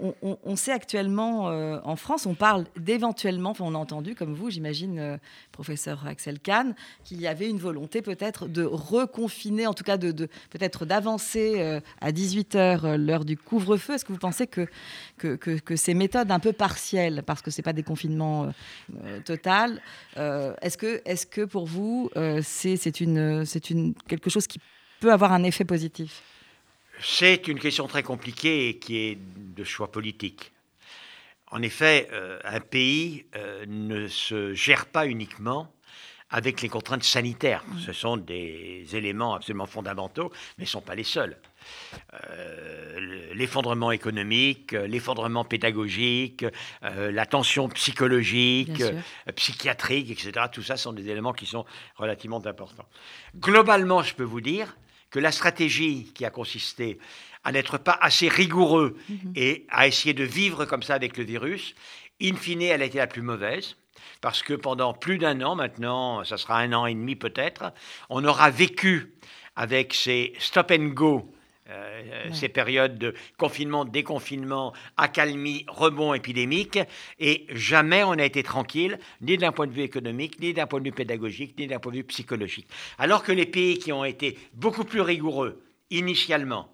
on, 0.01 0.13
on- 0.23 0.39
on 0.43 0.57
sait 0.57 0.73
actuellement, 0.73 1.51
euh, 1.51 1.79
en 1.85 1.95
France, 1.95 2.27
on 2.27 2.35
parle 2.35 2.65
d'éventuellement, 2.77 3.51
enfin, 3.51 3.63
on 3.65 3.77
a 3.77 3.79
entendu, 3.79 4.17
comme 4.17 4.35
vous, 4.35 4.51
j'imagine, 4.51 5.21
professeur 5.59 6.07
Axel 6.07 6.39
Kahn, 6.39 6.77
qu'il 7.03 7.21
y 7.21 7.27
avait 7.27 7.51
une 7.51 7.59
volonté 7.59 8.01
peut-être 8.01 8.47
de 8.47 8.63
reconfiner, 8.63 9.67
en 9.67 9.75
tout 9.75 9.83
cas 9.83 9.97
de, 9.97 10.13
peut-être 10.51 10.87
d'avancer 10.87 11.55
euh, 11.57 11.81
à 12.01 12.13
18h 12.13 12.95
l'heure 12.95 13.25
du 13.25 13.37
couvre-feu. 13.37 13.95
Est-ce 13.95 14.05
que 14.05 14.13
vous 14.13 14.21
pensez 14.21 14.47
que, 14.47 14.69
que, 15.17 15.77
ces 15.77 15.95
méthodes 15.95 16.31
un 16.31 16.39
peu 16.39 16.53
partielles, 16.53 17.25
parce 17.27 17.43
que 17.43 17.51
ce 17.51 17.59
n'est 17.59 17.65
pas 17.65 17.73
des 17.73 17.83
confinements 17.83 18.45
euh, 18.45 18.51
euh, 19.05 19.21
total, 19.21 19.83
euh, 20.17 20.55
est-ce 20.63 20.79
que, 20.79 21.03
est 21.05 21.29
que 21.29 21.45
pour 21.45 21.67
vous, 21.67 22.09
euh, 22.17 22.41
c'est 22.45 23.01
une, 23.01 23.45
une, 23.71 23.95
quelque 24.07 24.31
chose 24.31 24.47
qui 24.47 24.61
peut 25.01 25.13
avoir 25.13 25.33
un 25.33 25.43
effet 25.43 25.65
positif? 25.65 26.23
C'est 27.01 27.49
une 27.49 27.59
question 27.59 27.89
très 27.89 28.05
compliquée 28.05 28.69
et 28.69 28.79
qui 28.79 28.97
est 28.97 29.19
de 29.57 29.65
choix 29.65 29.91
politique. 29.91 30.53
En 31.51 31.63
effet, 31.63 32.09
euh, 32.13 32.39
un 32.45 32.61
pays 32.61 33.27
euh, 33.37 33.65
ne 33.67 34.07
se 34.07 34.55
gère 34.55 34.87
pas 34.87 35.07
uniquement 35.07 35.73
avec 36.31 36.61
les 36.61 36.69
contraintes 36.69 37.05
sanitaires. 37.05 37.65
Ce 37.79 37.93
sont 37.93 38.17
des 38.17 38.85
éléments 38.93 39.35
absolument 39.35 39.67
fondamentaux, 39.67 40.31
mais 40.59 40.65
ne 40.65 40.69
sont 40.69 40.83
pas 40.83 40.95
les 40.95 41.05
seuls. 41.05 41.39
Euh, 42.13 43.33
l'effondrement 43.35 43.93
économique, 43.93 44.73
l'effondrement 44.73 45.45
pédagogique, 45.45 46.45
euh, 46.83 47.11
la 47.11 47.25
tension 47.25 47.69
psychologique, 47.71 48.81
euh, 48.81 49.33
psychiatrique, 49.35 50.11
etc. 50.11 50.47
Tout 50.53 50.63
ça 50.63 50.77
sont 50.77 50.93
des 50.93 51.09
éléments 51.09 51.33
qui 51.33 51.47
sont 51.47 51.65
relativement 51.97 52.45
importants. 52.45 52.87
Globalement, 53.37 54.03
je 54.03 54.15
peux 54.15 54.25
vous 54.25 54.41
dire 54.41 54.77
que 55.11 55.19
la 55.19 55.33
stratégie 55.33 56.13
qui 56.15 56.27
a 56.27 56.31
consisté 56.31 56.99
à 57.49 57.53
n'être 57.53 57.79
pas 57.79 57.97
assez 58.03 58.29
rigoureux 58.29 58.95
et 59.35 59.65
à 59.71 59.87
essayer 59.87 60.13
de 60.13 60.23
vivre 60.23 60.67
comme 60.67 60.83
ça 60.83 60.93
avec 60.95 61.17
le 61.17 61.25
virus, 61.25 61.75
in 62.21 62.37
fine, 62.37 62.61
elle 62.61 62.83
a 62.83 62.85
été 62.85 62.99
la 62.99 63.07
plus 63.07 63.23
mauvaise. 63.23 63.77
Parce 64.21 64.43
que 64.43 64.53
pendant 64.53 64.93
plus 64.93 65.17
d'un 65.17 65.41
an 65.41 65.55
maintenant, 65.55 66.25
ça 66.25 66.37
sera 66.37 66.59
un 66.59 66.75
an 66.75 66.85
et 66.85 66.93
demi 66.93 67.17
peut-être, 67.17 67.73
on 68.11 68.23
aura 68.27 68.51
vécu 68.51 69.15
avec 69.57 69.95
ces 69.95 70.35
stop 70.39 70.71
and 70.73 70.89
go, 70.89 71.33
euh, 71.71 72.29
ces 72.35 72.51
périodes 72.51 72.99
de 72.99 73.15
confinement, 73.39 73.87
déconfinement, 73.87 74.75
accalmie, 74.99 75.65
rebond 75.69 76.13
épidémique, 76.13 76.79
et 77.19 77.47
jamais 77.49 78.05
on 78.05 78.15
n'a 78.15 78.27
été 78.27 78.43
tranquille, 78.43 78.99
ni 79.23 79.39
d'un 79.39 79.53
point 79.53 79.67
de 79.67 79.73
vue 79.73 79.83
économique, 79.83 80.39
ni 80.39 80.53
d'un 80.53 80.67
point 80.67 80.81
de 80.81 80.85
vue 80.85 80.93
pédagogique, 80.93 81.59
ni 81.59 81.67
d'un 81.67 81.79
point 81.79 81.93
de 81.93 81.97
vue 81.97 82.05
psychologique. 82.05 82.69
Alors 82.99 83.23
que 83.23 83.33
les 83.33 83.47
pays 83.47 83.79
qui 83.79 83.91
ont 83.91 84.05
été 84.05 84.37
beaucoup 84.53 84.85
plus 84.85 85.01
rigoureux 85.01 85.63
initialement, 85.91 86.69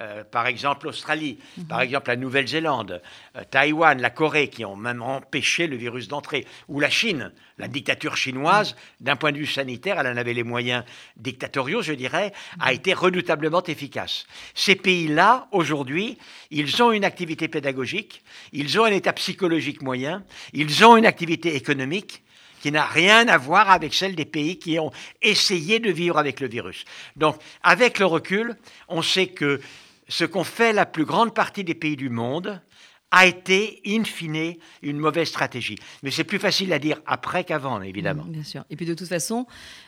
euh, 0.00 0.24
par 0.24 0.48
exemple 0.48 0.86
l'Australie, 0.86 1.38
par 1.68 1.80
exemple 1.80 2.08
la 2.08 2.16
Nouvelle-Zélande, 2.16 3.00
euh, 3.36 3.44
Taïwan, 3.48 4.00
la 4.00 4.10
Corée, 4.10 4.48
qui 4.48 4.64
ont 4.64 4.74
même 4.74 5.02
empêché 5.02 5.68
le 5.68 5.76
virus 5.76 6.08
d'entrer, 6.08 6.46
ou 6.66 6.80
la 6.80 6.90
Chine, 6.90 7.32
la 7.58 7.68
dictature 7.68 8.16
chinoise, 8.16 8.74
d'un 9.00 9.14
point 9.14 9.30
de 9.30 9.38
vue 9.38 9.46
sanitaire, 9.46 10.00
elle 10.00 10.08
en 10.08 10.16
avait 10.16 10.34
les 10.34 10.42
moyens 10.42 10.84
dictatoriaux, 11.16 11.82
je 11.82 11.92
dirais, 11.92 12.32
a 12.58 12.72
été 12.72 12.92
redoutablement 12.92 13.62
efficace. 13.62 14.26
Ces 14.54 14.74
pays-là, 14.74 15.46
aujourd'hui, 15.52 16.18
ils 16.50 16.82
ont 16.82 16.90
une 16.90 17.04
activité 17.04 17.46
pédagogique, 17.46 18.24
ils 18.52 18.80
ont 18.80 18.84
un 18.84 18.92
état 18.92 19.12
psychologique 19.12 19.80
moyen, 19.80 20.24
ils 20.52 20.84
ont 20.84 20.96
une 20.96 21.06
activité 21.06 21.54
économique 21.54 22.24
qui 22.64 22.72
n'a 22.72 22.86
rien 22.86 23.28
à 23.28 23.36
voir 23.36 23.70
avec 23.70 23.92
celle 23.92 24.14
des 24.14 24.24
pays 24.24 24.58
qui 24.58 24.78
ont 24.78 24.90
essayé 25.20 25.80
de 25.80 25.90
vivre 25.90 26.16
avec 26.16 26.40
le 26.40 26.48
virus. 26.48 26.86
Donc, 27.14 27.36
avec 27.62 27.98
le 27.98 28.06
recul, 28.06 28.56
on 28.88 29.02
sait 29.02 29.26
que 29.26 29.60
ce 30.08 30.24
qu'ont 30.24 30.44
fait 30.44 30.72
la 30.72 30.86
plus 30.86 31.04
grande 31.04 31.34
partie 31.34 31.64
des 31.64 31.74
pays 31.74 31.96
du 31.96 32.08
monde 32.10 32.60
a 33.16 33.26
été, 33.26 33.80
in 33.86 34.02
fine, 34.02 34.54
une 34.82 34.98
mauvaise 34.98 35.28
stratégie. 35.28 35.76
Mais 36.02 36.10
c'est 36.10 36.24
plus 36.24 36.40
facile 36.40 36.72
à 36.72 36.80
dire 36.80 37.00
après 37.06 37.44
qu'avant, 37.44 37.80
évidemment. 37.80 38.24
Mm, 38.24 38.32
Bien 38.32 38.42
sûr. 38.42 38.64
Et 38.70 38.76
puis 38.76 38.86
de 38.86 38.94
toute 38.94 39.06
façon, 39.06 39.46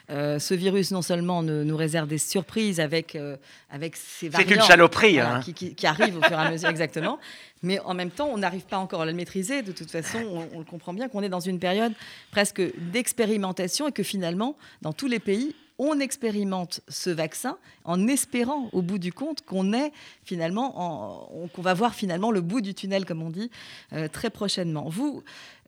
euh, 0.09 0.39
ce 0.39 0.53
virus 0.53 0.91
non 0.91 1.01
seulement 1.01 1.43
ne- 1.43 1.63
nous 1.65 1.75
réserve 1.75 2.07
des 2.07 2.19
surprises 2.19 2.79
avec, 2.79 3.17
euh, 3.17 3.35
avec 3.69 3.97
ces 3.97 4.31
C'est 4.31 4.43
une 4.43 4.47
variants 4.49 4.63
saloperie, 4.63 5.19
hein. 5.19 5.41
qui, 5.43 5.53
qui- 5.53 5.75
qui 5.75 5.85
arrivent 5.85 6.15
au 6.17 6.21
fur 6.21 6.31
et 6.39 6.41
à 6.41 6.49
mesure, 6.51 6.69
exactement. 6.69 7.19
Mais 7.63 7.79
en 7.81 7.93
même 7.95 8.11
temps, 8.11 8.29
on 8.31 8.37
n'arrive 8.37 8.65
pas 8.65 8.77
encore 8.77 9.01
à 9.01 9.05
le 9.05 9.11
maîtriser. 9.13 9.61
De 9.61 9.73
toute 9.73 9.91
façon, 9.91 10.19
on, 10.19 10.47
on 10.55 10.59
le 10.59 10.65
comprend 10.65 10.93
bien 10.93 11.09
qu'on 11.09 11.21
est 11.21 11.27
dans 11.27 11.41
une 11.41 11.59
période 11.59 11.91
presque 12.31 12.61
d'expérimentation 12.77 13.89
et 13.89 13.91
que 13.91 14.03
finalement, 14.03 14.55
dans 14.81 14.93
tous 14.93 15.07
les 15.07 15.19
pays, 15.19 15.53
on 15.79 15.99
expérimente 15.99 16.81
ce 16.87 17.09
vaccin 17.09 17.57
en 17.83 18.07
espérant, 18.07 18.69
au 18.73 18.81
bout 18.81 18.97
du 18.97 19.13
compte, 19.13 19.41
qu'on 19.45 19.73
est 19.73 19.91
finalement, 20.23 20.79
en- 20.79 21.29
on- 21.33 21.47
qu'on 21.47 21.61
va 21.61 21.73
voir 21.73 21.93
finalement 21.93 22.31
le 22.31 22.41
bout 22.41 22.61
du 22.61 22.73
tunnel, 22.73 23.05
comme 23.05 23.21
on 23.21 23.29
dit, 23.29 23.51
euh, 23.93 24.07
très 24.07 24.29
prochainement. 24.29 24.89
Vous, 24.89 25.23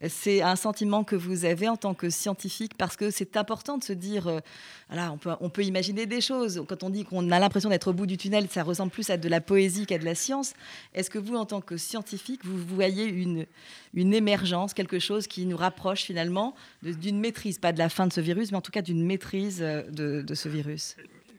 c'est 0.07 0.41
un 0.41 0.55
sentiment 0.55 1.03
que 1.03 1.15
vous 1.15 1.43
avez 1.43 1.67
en 1.67 1.75
tant 1.75 1.93
que 1.93 2.09
scientifique 2.09 2.73
parce 2.77 2.95
que 2.95 3.11
c'est 3.11 3.35
important 3.35 3.77
de 3.77 3.83
se 3.83 3.91
dire, 3.91 4.27
euh, 4.27 4.39
voilà, 4.87 5.11
on 5.11 5.17
peut, 5.17 5.31
on 5.41 5.49
peut 5.49 5.63
imaginer 5.63 6.05
des 6.05 6.21
choses. 6.21 6.63
Quand 6.67 6.83
on 6.83 6.89
dit 6.89 7.03
qu'on 7.03 7.31
a 7.31 7.39
l'impression 7.39 7.69
d'être 7.69 7.89
au 7.89 7.93
bout 7.93 8.05
du 8.05 8.17
tunnel, 8.17 8.47
ça 8.49 8.63
ressemble 8.63 8.91
plus 8.91 9.09
à 9.09 9.17
de 9.17 9.27
la 9.27 9.41
poésie 9.41 9.85
qu'à 9.85 9.97
de 9.97 10.05
la 10.05 10.15
science. 10.15 10.53
Est-ce 10.93 11.09
que 11.09 11.19
vous, 11.19 11.35
en 11.35 11.45
tant 11.45 11.59
que 11.59 11.75
scientifique, 11.75 12.45
vous 12.45 12.57
voyez 12.57 13.05
une, 13.05 13.45
une 13.93 14.13
émergence, 14.13 14.73
quelque 14.73 14.99
chose 14.99 15.27
qui 15.27 15.45
nous 15.45 15.57
rapproche 15.57 16.03
finalement 16.03 16.55
d'une 16.81 17.19
maîtrise, 17.19 17.57
pas 17.57 17.73
de 17.73 17.79
la 17.79 17.89
fin 17.89 18.07
de 18.07 18.13
ce 18.13 18.21
virus, 18.21 18.51
mais 18.51 18.57
en 18.57 18.61
tout 18.61 18.71
cas 18.71 18.81
d'une 18.81 19.05
maîtrise 19.05 19.59
euh, 19.61 19.83
de, 19.91 20.21
de 20.21 20.33
ce 20.35 20.47
virus? 20.47 20.95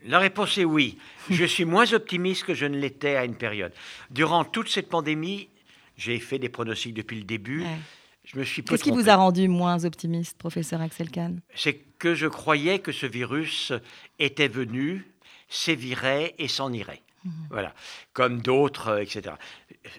La 0.07 0.19
réponse 0.19 0.57
est 0.59 0.65
oui. 0.65 0.97
Je 1.29 1.45
suis 1.45 1.65
moins 1.65 1.93
optimiste 1.93 2.45
que 2.45 2.55
je 2.55 2.67
ne 2.67 2.79
l'étais 2.79 3.17
à 3.17 3.25
une 3.25 3.37
période. 3.37 3.73
Durant 4.11 4.45
toute 4.45 4.69
cette 4.69 4.89
pandémie, 4.89 5.49
j'ai 5.97 6.19
fait 6.19 6.39
des 6.39 6.49
pronostics 6.49 6.95
depuis 6.95 7.19
le 7.19 7.25
début. 7.25 7.63
Ouais. 7.63 7.77
Je 8.33 8.39
me 8.39 8.45
suis 8.45 8.63
peu 8.63 8.75
Qu'est-ce 8.75 8.85
qui 8.85 8.91
vous 8.91 9.09
a 9.09 9.17
rendu 9.17 9.49
moins 9.49 9.85
optimiste, 9.85 10.39
professeur 10.39 10.81
Axel 10.81 11.11
Kahn 11.11 11.41
c'est 11.55 11.75
que 11.99 12.15
je 12.15 12.27
croyais 12.27 12.79
que 12.79 12.93
ce 12.93 13.07
virus 13.07 13.73
était 14.19 14.49
venu, 14.49 15.07
sévirait 15.49 16.35
et 16.39 16.49
s'en 16.49 16.73
irait. 16.73 17.03
Mhm. 17.25 17.33
Voilà, 17.51 17.75
comme 18.13 18.41
d'autres, 18.41 18.89
euh, 18.89 19.03
etc. 19.03 19.35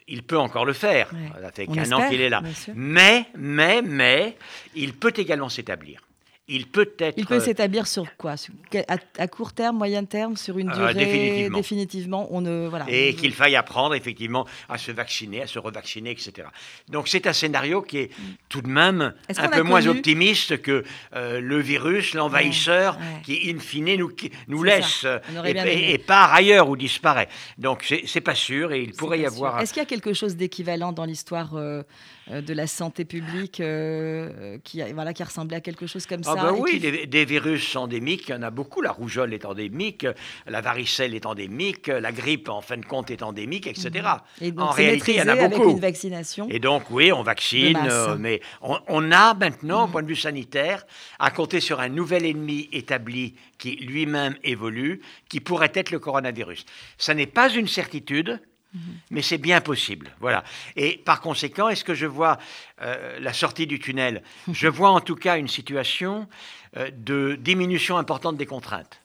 Il 0.08 0.24
peut 0.24 0.40
encore 0.40 0.66
le 0.66 0.74
faire. 0.74 1.12
Ouais. 1.14 1.42
Ça 1.42 1.52
fait 1.52 1.68
qu'un 1.68 1.92
an 1.92 2.10
qu'il 2.10 2.22
est 2.22 2.30
là. 2.30 2.42
Mais, 2.74 3.26
mais, 3.36 3.82
mais, 3.82 4.38
il 4.76 4.94
peut 4.94 5.14
également 5.16 5.50
s'établir. 5.50 6.02
Il 6.52 6.68
peut 6.68 6.94
être. 7.00 7.18
Il 7.18 7.26
peut 7.26 7.40
s'établir 7.40 7.88
sur 7.88 8.06
quoi? 8.18 8.36
À, 9.18 9.28
court 9.28 9.54
terme, 9.54 9.78
moyen 9.78 10.06
terme, 10.06 10.38
sur 10.38 10.58
une 10.58 10.70
durée? 10.70 10.94
définitivement. 10.94 11.58
définitivement. 11.58 12.28
on 12.32 12.42
ne 12.42 12.68
voilà. 12.68 12.86
Et 12.90 13.16
qu'il 13.16 13.34
faille 13.34 13.56
apprendre 13.56 13.96
effectivement 13.96 14.46
à 14.70 14.78
se 14.78 14.92
vacciner, 14.92 15.44
à 15.44 15.48
se 15.48 15.60
revacciner, 15.60 16.12
etc. 16.12 16.48
Donc 16.90 17.08
c'est 17.08 17.28
un 17.28 17.34
scénario 17.34 17.82
qui 17.82 17.98
est 17.98 18.12
tout 18.50 18.62
de 18.62 18.68
même 18.68 19.14
un 19.38 19.48
peu 19.50 19.64
moins 19.64 19.86
optimiste 19.88 20.62
que 20.62 20.84
le 21.14 21.60
virus, 21.60 22.14
l'envahisseur, 22.14 22.98
qui 23.24 23.50
in 23.50 23.60
fine 23.60 23.96
nous, 23.98 24.12
nous 24.48 24.64
laisse 24.64 25.06
et, 25.46 25.94
et, 25.94 25.98
part 25.98 26.34
ailleurs 26.34 26.70
ou 26.70 26.76
disparaît. 26.76 27.30
Donc 27.58 27.94
c'est 28.06 28.22
pas 28.22 28.36
sûr 28.36 28.72
et 28.72 28.82
il 28.82 28.94
pourrait 28.94 29.20
y 29.20 29.26
avoir. 29.26 29.60
Est-ce 29.62 29.74
qu'il 29.74 29.82
y 29.82 29.86
a 29.86 29.90
quelque 29.90 30.14
chose 30.14 30.36
d'équivalent 30.36 30.92
dans 30.92 31.06
l'histoire 31.06 31.56
euh, 31.56 31.84
de 32.40 32.54
la 32.54 32.68
santé 32.68 33.04
publique 33.04 33.60
euh, 33.60 34.58
qui, 34.64 34.82
voilà, 34.94 35.14
qui 35.14 35.24
ressemblait 35.24 35.58
à 35.58 35.62
quelque 35.62 35.88
chose 35.88 36.06
comme 36.06 36.22
ah 36.26 36.36
ça. 36.36 36.44
Ben 36.44 36.56
oui, 36.58 36.80
des, 36.80 37.26
virus 37.26 37.76
endémiques, 37.76 38.30
il 38.30 38.32
y 38.32 38.34
en 38.34 38.42
a 38.42 38.50
beaucoup. 38.50 38.82
La 38.82 38.92
rougeole 38.92 39.34
est 39.34 39.44
endémique, 39.44 40.08
la 40.48 40.62
varicelle 40.62 41.14
est 41.14 41.26
endémique, 41.26 41.88
la 41.88 42.12
grippe, 42.12 42.48
en 42.50 42.62
fin 42.62 42.78
de 42.78 42.86
compte, 42.86 43.12
est 43.12 43.24
endémique, 43.24 43.68
etc. 43.68 44.08
Et 44.40 44.52
donc, 44.52 44.70
en 44.70 44.72
réalité, 44.72 45.14
il 45.14 45.18
y 45.18 45.22
en 45.22 45.28
a 45.28 45.36
beaucoup. 45.36 45.62
Avec 45.62 45.74
une 45.74 45.80
vaccination. 45.80 46.48
Et 46.50 46.60
donc, 46.60 46.84
oui, 46.90 47.12
on 47.12 47.24
vaccine, 47.24 47.78
euh, 47.90 48.16
mais 48.18 48.42
on, 48.62 49.12
a 49.12 49.34
maintenant, 49.34 49.84
au 49.84 49.88
mhm. 49.88 49.92
point 49.92 50.04
de 50.04 50.08
vue 50.08 50.16
sanitaire, 50.16 50.86
à 51.20 51.32
compter 51.32 51.60
sur 51.60 51.80
un 51.80 51.90
nouvel 51.90 52.26
ennemi 52.26 52.70
établi 52.72 53.36
qui 53.58 53.76
lui-même 53.76 54.36
évolue, 54.44 55.02
qui 55.30 55.40
pourrait 55.40 55.72
être 55.74 55.92
le 55.92 56.00
coronavirus. 56.00 56.66
Ça 56.98 57.14
n'est 57.14 57.28
pas 57.28 57.50
une 57.50 57.68
certitude, 57.68 58.40
mais 59.10 59.22
c'est 59.22 59.38
bien 59.38 59.62
possible. 59.62 60.12
Voilà. 60.20 60.44
Et 60.76 60.98
par 60.98 61.22
conséquent, 61.22 61.70
est-ce 61.70 61.84
que 61.84 61.94
je 61.94 62.06
vois 62.06 62.38
euh, 62.82 63.20
la 63.20 63.34
sortie 63.34 63.68
du 63.68 63.80
tunnel? 63.80 64.24
Je 64.52 64.68
vois 64.68 64.92
en 64.92 65.02
tout 65.02 65.16
cas 65.16 65.38
une 65.38 65.48
situation 65.48 66.28
euh, 66.78 66.90
de 66.94 67.36
diminution 67.40 67.98
importante 67.98 68.38
des 68.38 68.46
contraintes. 68.46 69.02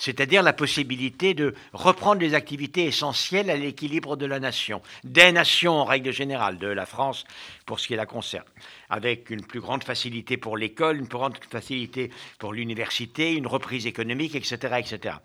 C'est-à-dire 0.00 0.42
la 0.42 0.54
possibilité 0.54 1.34
de 1.34 1.54
reprendre 1.74 2.22
les 2.22 2.32
activités 2.32 2.86
essentielles 2.86 3.50
à 3.50 3.56
l'équilibre 3.56 4.16
de 4.16 4.24
la 4.24 4.40
nation, 4.40 4.80
des 5.04 5.30
nations 5.30 5.74
en 5.74 5.84
règle 5.84 6.10
générale, 6.10 6.56
de 6.56 6.68
la 6.68 6.86
France 6.86 7.24
pour 7.66 7.78
ce 7.78 7.86
qui 7.86 7.96
la 7.96 8.06
concerne, 8.06 8.46
avec 8.88 9.28
une 9.28 9.44
plus 9.44 9.60
grande 9.60 9.84
facilité 9.84 10.38
pour 10.38 10.56
l'école, 10.56 10.96
une 10.96 11.06
plus 11.06 11.18
grande 11.18 11.38
facilité 11.50 12.10
pour 12.38 12.54
l'université, 12.54 13.34
une 13.34 13.46
reprise 13.46 13.86
économique, 13.86 14.34
etc., 14.34 14.78
etc. 14.78 15.16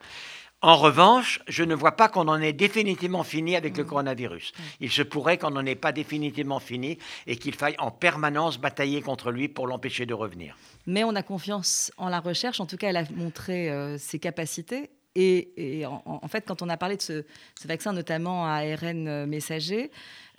En 0.66 0.78
revanche, 0.78 1.42
je 1.48 1.64
ne 1.64 1.76
vois 1.76 1.92
pas 1.92 2.10
qu'on 2.10 2.28
en 2.28 2.42
ait 2.42 2.52
définitivement 2.52 3.22
fini 3.22 3.56
avec 3.56 3.78
le 3.78 3.84
mmh. 3.84 3.88
coronavirus. 3.88 4.52
Mmh. 4.52 4.62
Il 4.80 4.90
se 4.90 5.04
pourrait 5.04 5.38
qu'on 5.38 5.52
n'en 5.52 5.64
ait 5.64 5.76
pas 5.76 5.92
définitivement 5.92 6.60
fini 6.60 6.98
et 7.28 7.36
qu'il 7.36 7.54
faille 7.54 7.76
en 7.78 7.92
permanence 7.92 8.58
batailler 8.58 9.04
contre 9.04 9.30
lui 9.30 9.48
pour 9.48 9.68
l'empêcher 9.68 10.08
de 10.08 10.16
revenir. 10.16 10.58
Mais 10.88 11.04
on 11.04 11.16
a 11.16 11.22
confiance 11.22 11.92
en 11.98 12.10
la 12.10 12.20
recherche. 12.20 12.60
En 12.60 12.66
tout 12.66 12.78
cas, 12.78 12.90
elle 12.90 12.98
a 12.98 13.04
montré 13.14 13.70
euh, 13.70 14.00
ses 14.00 14.18
capacités. 14.18 14.90
Et, 15.16 15.86
en, 15.86 16.28
fait, 16.28 16.44
quand 16.46 16.62
on 16.62 16.68
a 16.68 16.76
parlé 16.76 16.98
de 16.98 17.02
ce, 17.02 17.24
vaccin, 17.66 17.94
notamment 17.94 18.46
à 18.46 18.64
ARN 18.64 19.26
messager, 19.26 19.90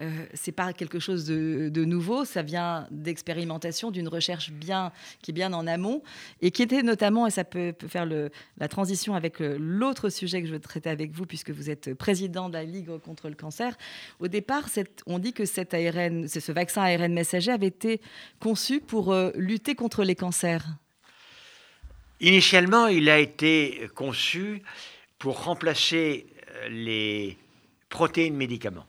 euh, 0.03 0.27
c'est 0.35 0.53
pas 0.53 0.75
quelque 0.75 0.99
chose 0.99 1.25
de, 1.25 1.85
nouveau, 1.85 2.25
ça 2.27 2.43
vient 2.43 2.87
d'expérimentation, 2.91 3.91
d'une 3.91 4.09
recherche 4.09 4.51
bien, 4.51 4.93
qui 5.23 5.31
est 5.31 5.35
bien 5.35 5.53
en 5.55 5.67
amont, 5.67 6.03
et 6.43 6.51
qui 6.51 6.63
était 6.63 6.83
notamment, 6.83 7.27
et 7.27 7.31
ça 7.31 7.45
peut, 7.45 7.75
faire 7.89 8.07
la 8.07 8.69
transition 8.69 9.15
avec 9.15 9.41
euh, 9.41 9.57
l'autre 9.59 10.11
sujet 10.11 10.43
que 10.43 10.49
je 10.49 10.53
veux 10.53 10.61
traiter 10.61 10.91
avec 10.91 11.13
vous, 11.13 11.25
puisque 11.25 11.51
vous 11.51 11.71
êtes 11.71 11.95
président 11.95 12.49
de 12.49 12.55
la 12.55 12.65
Ligue 12.65 12.99
contre 12.99 13.29
le 13.29 13.35
cancer. 13.35 13.77
Au 14.21 14.29
départ, 14.29 14.69
on 15.07 15.19
dit 15.19 15.33
que 15.33 15.47
cet 15.47 15.73
ARN, 15.73 16.29
ce 16.29 16.53
vaccin 16.53 16.83
ARN 16.83 17.13
messager 17.13 17.51
avait 17.51 17.67
été 17.69 18.01
conçu 18.41 18.81
pour 18.81 19.13
euh, 19.13 19.31
lutter 19.37 19.75
contre 19.75 20.05
les 20.05 20.15
cancers. 20.15 20.67
Initialement, 22.21 22.87
il 22.87 23.11
a 23.11 23.19
été 23.19 23.89
conçu 23.95 24.63
pour 25.19 25.45
remplacer 25.45 26.27
les 26.71 27.37
protéines 27.89 28.37
médicaments. 28.37 28.87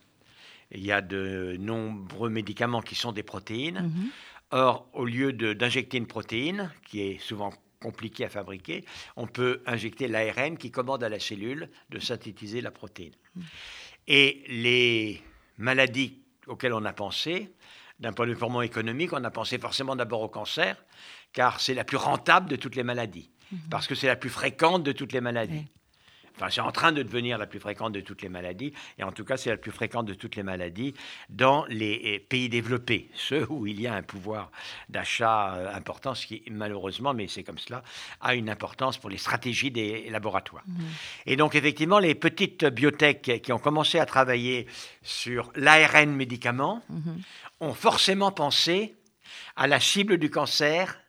Il 0.71 0.85
y 0.85 0.91
a 0.91 1.01
de 1.01 1.55
nombreux 1.59 2.29
médicaments 2.29 2.81
qui 2.81 2.95
sont 2.95 3.11
des 3.11 3.23
protéines. 3.23 3.83
Mhm. 3.83 4.09
Or, 4.51 4.87
au 4.93 5.05
lieu 5.05 5.33
d'injecter 5.33 5.97
une 5.97 6.07
protéine, 6.07 6.71
qui 6.87 7.01
est 7.01 7.19
souvent 7.19 7.53
compliquée 7.81 8.25
à 8.25 8.29
fabriquer, 8.29 8.85
on 9.15 9.27
peut 9.27 9.61
injecter 9.65 10.07
l'ARN 10.07 10.57
qui 10.57 10.71
commande 10.71 11.03
à 11.03 11.09
la 11.09 11.19
cellule 11.19 11.69
de 11.89 11.99
synthétiser 11.99 12.61
la 12.61 12.71
protéine. 12.71 13.13
Mhm. 13.35 13.43
Et 14.07 14.43
les 14.47 15.21
maladies 15.57 16.17
auxquelles 16.47 16.73
on 16.73 16.85
a 16.85 16.93
pensé, 16.93 17.51
d'un 17.99 18.13
point 18.13 18.25
de 18.25 18.31
vue 18.31 18.37
purement 18.37 18.61
économique, 18.61 19.11
on 19.13 19.23
a 19.23 19.31
pensé 19.31 19.57
forcément 19.57 19.95
d'abord 19.95 20.21
au 20.21 20.29
cancer, 20.29 20.77
car 21.33 21.59
c'est 21.59 21.73
la 21.73 21.83
plus 21.83 21.97
rentable 21.97 22.49
de 22.49 22.55
toutes 22.55 22.75
les 22.75 22.83
maladies, 22.83 23.29
mhm. 23.51 23.59
parce 23.69 23.87
que 23.87 23.95
c'est 23.95 24.07
la 24.07 24.15
plus 24.15 24.29
fréquente 24.29 24.83
de 24.83 24.91
toutes 24.91 25.13
les 25.13 25.21
maladies. 25.21 25.65
Enfin, 26.37 26.51
c'est 26.51 26.61
en 26.61 26.71
train 26.71 26.91
de 26.91 27.01
devenir 27.01 27.39
la 27.39 27.47
plus 27.47 27.59
fréquente 27.59 27.93
de 27.93 28.01
toutes 28.01 28.21
les 28.21 28.29
maladies, 28.29 28.71
et 28.99 29.03
en 29.03 29.11
tout 29.11 29.25
cas, 29.25 29.37
c'est 29.37 29.49
la 29.49 29.57
plus 29.57 29.71
fréquente 29.71 30.05
de 30.05 30.13
toutes 30.13 30.35
les 30.35 30.43
maladies 30.43 30.93
dans 31.29 31.65
les 31.67 31.99
eh, 32.03 32.19
pays 32.19 32.47
développés, 32.47 33.09
ceux 33.15 33.47
où 33.49 33.65
il 33.65 33.81
y 33.81 33.87
a 33.87 33.95
un 33.95 34.03
pouvoir 34.03 34.51
d'achat 34.87 35.55
euh, 35.55 35.73
important, 35.73 36.13
ce 36.13 36.27
qui, 36.27 36.43
malheureusement, 36.51 37.15
mais 37.15 37.27
c'est 37.27 37.43
comme 37.43 37.57
cela, 37.57 37.83
a 38.21 38.35
une 38.35 38.49
importance 38.49 38.99
pour 38.99 39.09
les 39.09 39.17
stratégies 39.17 39.71
des 39.71 40.09
laboratoires. 40.11 40.63
Mmh. 40.67 40.83
Et 41.25 41.35
donc, 41.37 41.55
effectivement, 41.55 41.97
les 41.97 42.13
petites 42.13 42.65
biotech 42.65 43.41
qui 43.41 43.51
ont 43.51 43.59
commencé 43.59 43.97
à 43.97 44.05
travailler 44.05 44.67
sur 45.01 45.51
l'ARN 45.55 46.11
médicament 46.11 46.83
mmh. 46.89 47.11
ont 47.61 47.73
forcément 47.73 48.31
pensé 48.31 48.95
à 49.55 49.65
la 49.65 49.79
cible 49.79 50.19
du 50.19 50.29
cancer 50.29 50.99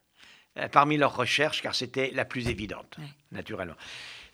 parmi 0.72 0.96
leurs 0.96 1.16
recherches, 1.16 1.62
car 1.62 1.74
c'était 1.74 2.10
la 2.14 2.24
plus 2.24 2.48
évidente, 2.48 2.98
naturellement. 3.32 3.76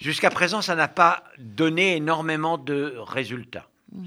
Jusqu'à 0.01 0.31
présent, 0.31 0.63
ça 0.63 0.75
n'a 0.75 0.89
pas 0.89 1.25
donné 1.39 1.97
énormément 1.97 2.59
de 2.59 2.95
résultats. 2.99 3.69
Mmh. 3.93 4.07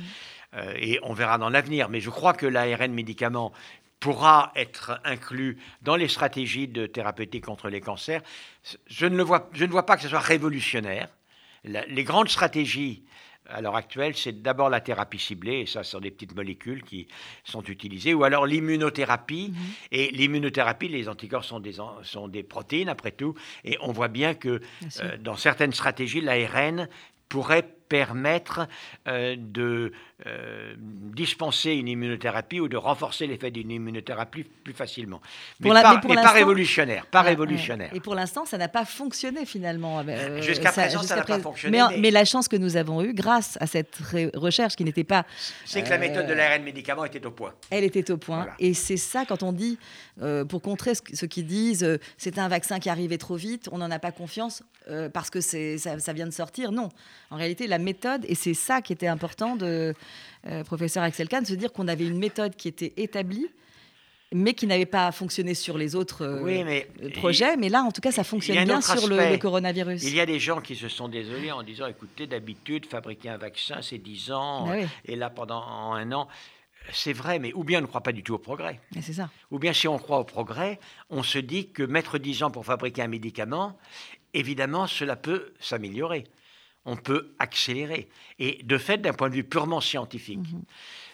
Euh, 0.55 0.73
et 0.77 0.99
on 1.03 1.13
verra 1.13 1.37
dans 1.37 1.49
l'avenir. 1.49 1.89
Mais 1.89 1.99
je 1.99 2.09
crois 2.09 2.33
que 2.33 2.45
l'ARN 2.45 2.93
médicament 2.93 3.51
pourra 3.99 4.51
être 4.55 4.99
inclus 5.03 5.57
dans 5.81 5.95
les 5.95 6.07
stratégies 6.07 6.67
de 6.67 6.85
thérapeutique 6.85 7.45
contre 7.45 7.69
les 7.69 7.81
cancers. 7.81 8.21
Je 8.87 9.05
ne, 9.05 9.17
le 9.17 9.23
vois, 9.23 9.49
je 9.53 9.65
ne 9.65 9.71
vois 9.71 9.85
pas 9.85 9.95
que 9.95 10.03
ce 10.03 10.09
soit 10.09 10.19
révolutionnaire. 10.19 11.09
les 11.63 12.03
grandes 12.03 12.29
stratégies 12.29 13.03
à 13.49 13.61
l'heure 13.61 13.75
actuelle, 13.75 14.15
c'est 14.15 14.41
d'abord 14.41 14.69
la 14.69 14.81
thérapie 14.81 15.19
ciblée, 15.19 15.61
et 15.61 15.65
ça, 15.65 15.83
ce 15.83 15.91
sont 15.91 15.99
des 15.99 16.11
petites 16.11 16.35
molécules 16.35 16.83
qui 16.83 17.07
sont 17.43 17.63
utilisées, 17.63 18.13
ou 18.13 18.23
alors 18.23 18.45
l'immunothérapie. 18.45 19.53
Mhm. 19.53 19.57
Et 19.91 20.11
l'immunothérapie, 20.11 20.87
les 20.87 21.09
anticorps 21.09 21.45
sont 21.45 21.59
des, 21.59 21.77
sont 22.03 22.27
des 22.27 22.43
protéines, 22.43 22.89
après 22.89 23.11
tout, 23.11 23.35
et 23.63 23.77
on 23.81 23.91
voit 23.91 24.07
bien 24.07 24.33
que 24.33 24.61
euh, 25.01 25.17
dans 25.17 25.35
certaines 25.35 25.73
stratégies, 25.73 26.21
l'ARN 26.21 26.87
pourrait 27.29 27.67
permettre 27.89 28.67
euh, 29.07 29.35
de 29.37 29.91
euh, 30.25 30.73
dispenser 30.79 31.73
une 31.73 31.87
immunothérapie 31.87 32.59
ou 32.59 32.67
de 32.67 32.75
renforcer 32.75 33.27
l'effet 33.27 33.51
d'une 33.51 33.69
immunothérapie 33.69 34.45
plus 34.63 34.73
facilement. 34.73 35.21
Mais, 35.59 35.69
pas, 35.69 36.31
révolutionnaire. 36.31 37.05
Pas 37.05 37.21
révolutionnaire. 37.21 37.91
Et 37.93 37.99
pour 37.99 38.15
l'instant, 38.15 38.43
ça 38.43 38.57
n'a 38.57 38.67
pas 38.67 38.83
fonctionné 38.83 39.45
finalement. 39.45 40.03
Euh, 40.07 40.41
jusqu'à 40.41 40.71
présent, 40.71 41.03
ça 41.03 41.17
n'a 41.17 41.23
pas 41.23 41.37
fonctionné. 41.37 41.83
Mais, 41.99 42.09
la 42.09 42.25
chance 42.25 42.47
que 42.47 42.55
nous 42.55 42.77
avons 42.77 43.03
eue, 43.03 43.13
grâce 43.13 43.59
à 43.61 43.67
cette 43.67 43.99
recherche 44.33 44.75
qui 44.75 44.83
n'était 44.83 45.03
pas... 45.03 45.23
C'est 45.65 45.83
que 45.83 45.89
la 45.89 45.99
méthode 45.99 46.25
de 46.25 46.33
l'ARN 46.33 46.63
médicament 46.63 47.05
était 47.05 47.23
au 47.23 47.31
point. 47.31 47.53
Elle 47.69 47.83
était 47.83 48.09
au 48.09 48.17
point. 48.17 48.47
Et 48.57 48.73
c'est 48.73 48.97
ça, 48.97 49.23
quand 49.23 49.43
on 49.43 49.51
dit, 49.53 49.77
pour 50.49 50.63
contrer 50.63 50.93
ceux 51.13 51.27
qui 51.27 51.43
disent, 51.43 51.99
c'est 52.17 52.39
un 52.39 52.47
vaccin 52.47 52.79
qui 52.79 52.89
arrivait 52.89 53.19
trop 53.19 53.35
vite, 53.35 53.69
on 53.71 53.77
n'en 53.77 53.91
a 53.91 53.99
pas 53.99 54.11
confiance 54.11 54.63
parce 55.13 55.29
que 55.29 55.41
ça, 55.41 55.99
ça 55.99 56.13
vient 56.13 56.25
de 56.25 56.31
sortir. 56.31 56.71
Non. 56.71 56.89
En 57.29 57.35
réalité, 57.35 57.67
la 57.67 57.77
méthode, 57.77 58.25
et 58.27 58.35
c'est 58.35 58.55
ça 58.55 58.81
qui 58.81 58.93
était 58.93 59.07
important 59.07 59.55
de 59.55 59.93
euh, 60.47 60.63
professeur 60.63 61.03
Axel 61.03 61.27
Kahn, 61.27 61.43
de 61.43 61.47
se 61.47 61.53
dire 61.53 61.73
qu'on 61.73 61.87
avait 61.87 62.05
une 62.05 62.17
méthode 62.17 62.55
qui 62.55 62.67
était 62.67 62.93
établie, 62.97 63.47
mais 64.33 64.53
qui 64.53 64.67
n'avait 64.67 64.85
pas 64.85 65.11
fonctionné 65.11 65.53
sur 65.53 65.77
les 65.77 65.95
autres 65.95 66.25
euh, 66.25 67.09
projets. 67.15 67.55
Mais 67.57 67.69
là, 67.69 67.83
en 67.83 67.91
tout 67.91 68.01
cas, 68.01 68.11
ça 68.11 68.23
fonctionne 68.23 68.63
bien 68.65 68.81
sur 68.81 69.07
le, 69.07 69.37
coronavirus. 69.37 70.03
Il 70.03 70.15
y 70.15 70.19
a 70.19 70.25
des 70.25 70.39
gens 70.39 70.61
qui 70.61 70.75
se 70.75 70.89
sont 70.89 71.07
désolés 71.07 71.51
en 71.51 71.63
disant, 71.63 71.87
écoutez, 71.87 72.27
d'habitude, 72.27 72.85
fabriquer 72.85 73.29
un 73.29 73.37
vaccin, 73.37 73.81
c'est 73.81 73.97
10 73.97 74.31
ans, 74.31 74.67
ah 74.69 74.85
et 75.05 75.15
là, 75.15 75.29
pendant 75.29 75.61
un 75.61 76.11
an... 76.11 76.27
C'est 76.93 77.11
vrai, 77.11 77.37
mais 77.37 77.51
ou 77.53 77.65
bien 77.65 77.79
on 77.79 77.81
ne 77.81 77.87
croit 77.87 77.99
pas 77.99 78.13
du 78.13 78.23
tout 78.23 78.33
au 78.33 78.37
progrès. 78.37 78.79
C'est 79.01 79.11
ça. 79.11 79.29
Ou 79.51 79.59
bien 79.59 79.73
si 79.73 79.89
on 79.89 79.97
croit 79.97 80.19
au 80.19 80.23
progrès, 80.23 80.79
on 81.09 81.21
se 81.21 81.37
dit 81.37 81.69
que 81.69 81.83
mettre 81.83 82.17
10 82.17 82.43
ans 82.43 82.49
pour 82.49 82.65
fabriquer 82.65 83.01
un 83.01 83.09
médicament, 83.09 83.77
évidemment, 84.33 84.87
cela 84.87 85.17
peut 85.17 85.53
s'améliorer 85.59 86.23
on 86.87 86.95
peut 86.95 87.35
accélérer. 87.37 88.09
Et 88.39 88.63
de 88.63 88.77
fait, 88.77 88.97
d'un 88.97 89.13
point 89.13 89.29
de 89.29 89.35
vue 89.35 89.43
purement 89.43 89.81
scientifique, 89.81 90.39
mhm. 90.39 90.63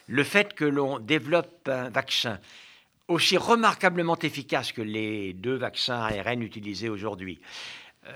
le 0.08 0.24
fait 0.24 0.54
que 0.54 0.64
l'on 0.64 1.00
développe 1.00 1.68
un 1.68 1.90
vaccin 1.90 2.40
aussi 3.10 3.36
remarquablement 3.36 4.18
efficace 4.20 4.72
que 4.72 4.82
les 4.82 5.34
deux 5.34 5.56
vaccins 5.56 6.00
ARN 6.00 6.42
utilisés 6.42 6.88
aujourd'hui, 6.88 7.42
euh, 8.06 8.14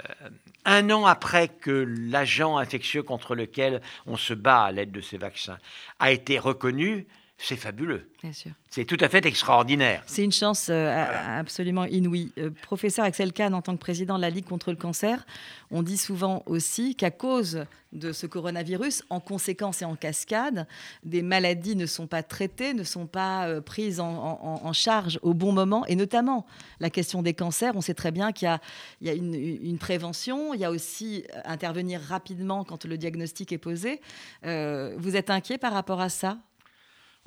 un 0.65 0.89
an 0.91 1.05
après 1.05 1.49
que 1.49 1.71
l'agent 1.71 2.57
infectieux 2.57 3.03
contre 3.03 3.35
lequel 3.35 3.81
on 4.05 4.17
se 4.17 4.33
bat 4.33 4.63
à 4.63 4.71
l'aide 4.71 4.91
de 4.91 5.01
ces 5.01 5.17
vaccins 5.17 5.57
a 5.99 6.11
été 6.11 6.39
reconnu, 6.39 7.07
c'est 7.39 7.55
fabuleux. 7.55 8.09
Bien 8.23 8.33
sûr. 8.33 8.51
C'est 8.69 8.85
tout 8.85 8.97
à 8.99 9.09
fait 9.09 9.25
extraordinaire. 9.25 10.01
C'est 10.07 10.23
une 10.23 10.31
chance 10.31 10.67
euh, 10.69 11.39
absolument 11.39 11.85
inouïe. 11.85 12.31
Euh, 12.39 12.49
professeur 12.63 13.05
Axel 13.05 13.31
Kahn, 13.31 13.53
en 13.53 13.61
tant 13.61 13.73
que 13.75 13.79
président 13.79 14.17
de 14.17 14.21
la 14.21 14.31
Ligue 14.31 14.45
contre 14.45 14.71
le 14.71 14.77
cancer, 14.77 15.25
on 15.69 15.83
dit 15.83 15.97
souvent 15.97 16.41
aussi 16.47 16.95
qu'à 16.95 17.11
cause 17.11 17.65
de 17.93 18.11
ce 18.11 18.25
coronavirus, 18.25 19.03
en 19.11 19.19
conséquence 19.19 19.81
et 19.81 19.85
en 19.85 19.95
cascade, 19.95 20.67
des 21.03 21.21
maladies 21.21 21.75
ne 21.75 21.85
sont 21.85 22.07
pas 22.07 22.23
traitées, 22.23 22.73
ne 22.73 22.83
sont 22.83 23.05
pas 23.05 23.47
euh, 23.47 23.61
prises 23.61 23.99
en, 23.99 24.09
en- 24.41 24.65
en 24.65 24.73
charge 24.73 25.19
au 25.21 25.33
bon 25.35 25.51
moment, 25.51 25.85
et 25.85 25.95
notamment 25.95 26.45
la 26.79 26.89
question 26.89 27.21
des 27.21 27.33
cancers. 27.35 27.73
On 27.75 27.81
sait 27.81 27.93
très 27.93 28.11
bien 28.11 28.31
qu'il 28.31 28.47
y 28.47 28.49
a, 28.49 28.59
il 29.01 29.07
y 29.07 29.09
a 29.11 29.13
une, 29.13 29.35
une 29.35 29.77
prévention, 29.77 30.53
il 30.55 30.59
y 30.59 30.65
a 30.65 30.71
aussi 30.71 31.23
intervenir 31.45 32.01
rapidement 32.01 32.63
quand 32.63 32.85
le 32.85 32.97
diagnostic 32.97 33.51
est 33.51 33.57
posé. 33.59 34.01
Vous 34.43 35.15
êtes 35.15 35.29
inquiet 35.29 35.57
par 35.59 35.71
rapport 35.73 36.01
à 36.01 36.09
ça? 36.09 36.37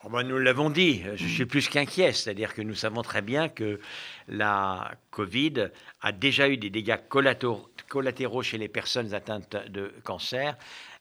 Oh 0.02 0.08
ben, 0.08 0.22
nous 0.22 0.38
l'avons 0.38 0.70
dit, 0.70 1.02
je 1.14 1.26
suis 1.26 1.44
plus 1.44 1.68
qu'inquiet, 1.68 2.12
c'est-à-dire 2.12 2.54
que 2.54 2.62
nous 2.62 2.74
savons 2.74 3.02
très 3.02 3.20
bien 3.20 3.50
que 3.50 3.80
la 4.28 4.92
Covid 5.10 5.68
a 6.00 6.12
déjà 6.12 6.48
eu 6.48 6.56
des 6.56 6.70
dégâts 6.70 6.96
collatéraux, 7.08 8.42
chez 8.42 8.56
les 8.56 8.68
personnes 8.68 9.12
atteintes 9.12 9.56
de 9.68 9.92
cancer, 10.04 10.56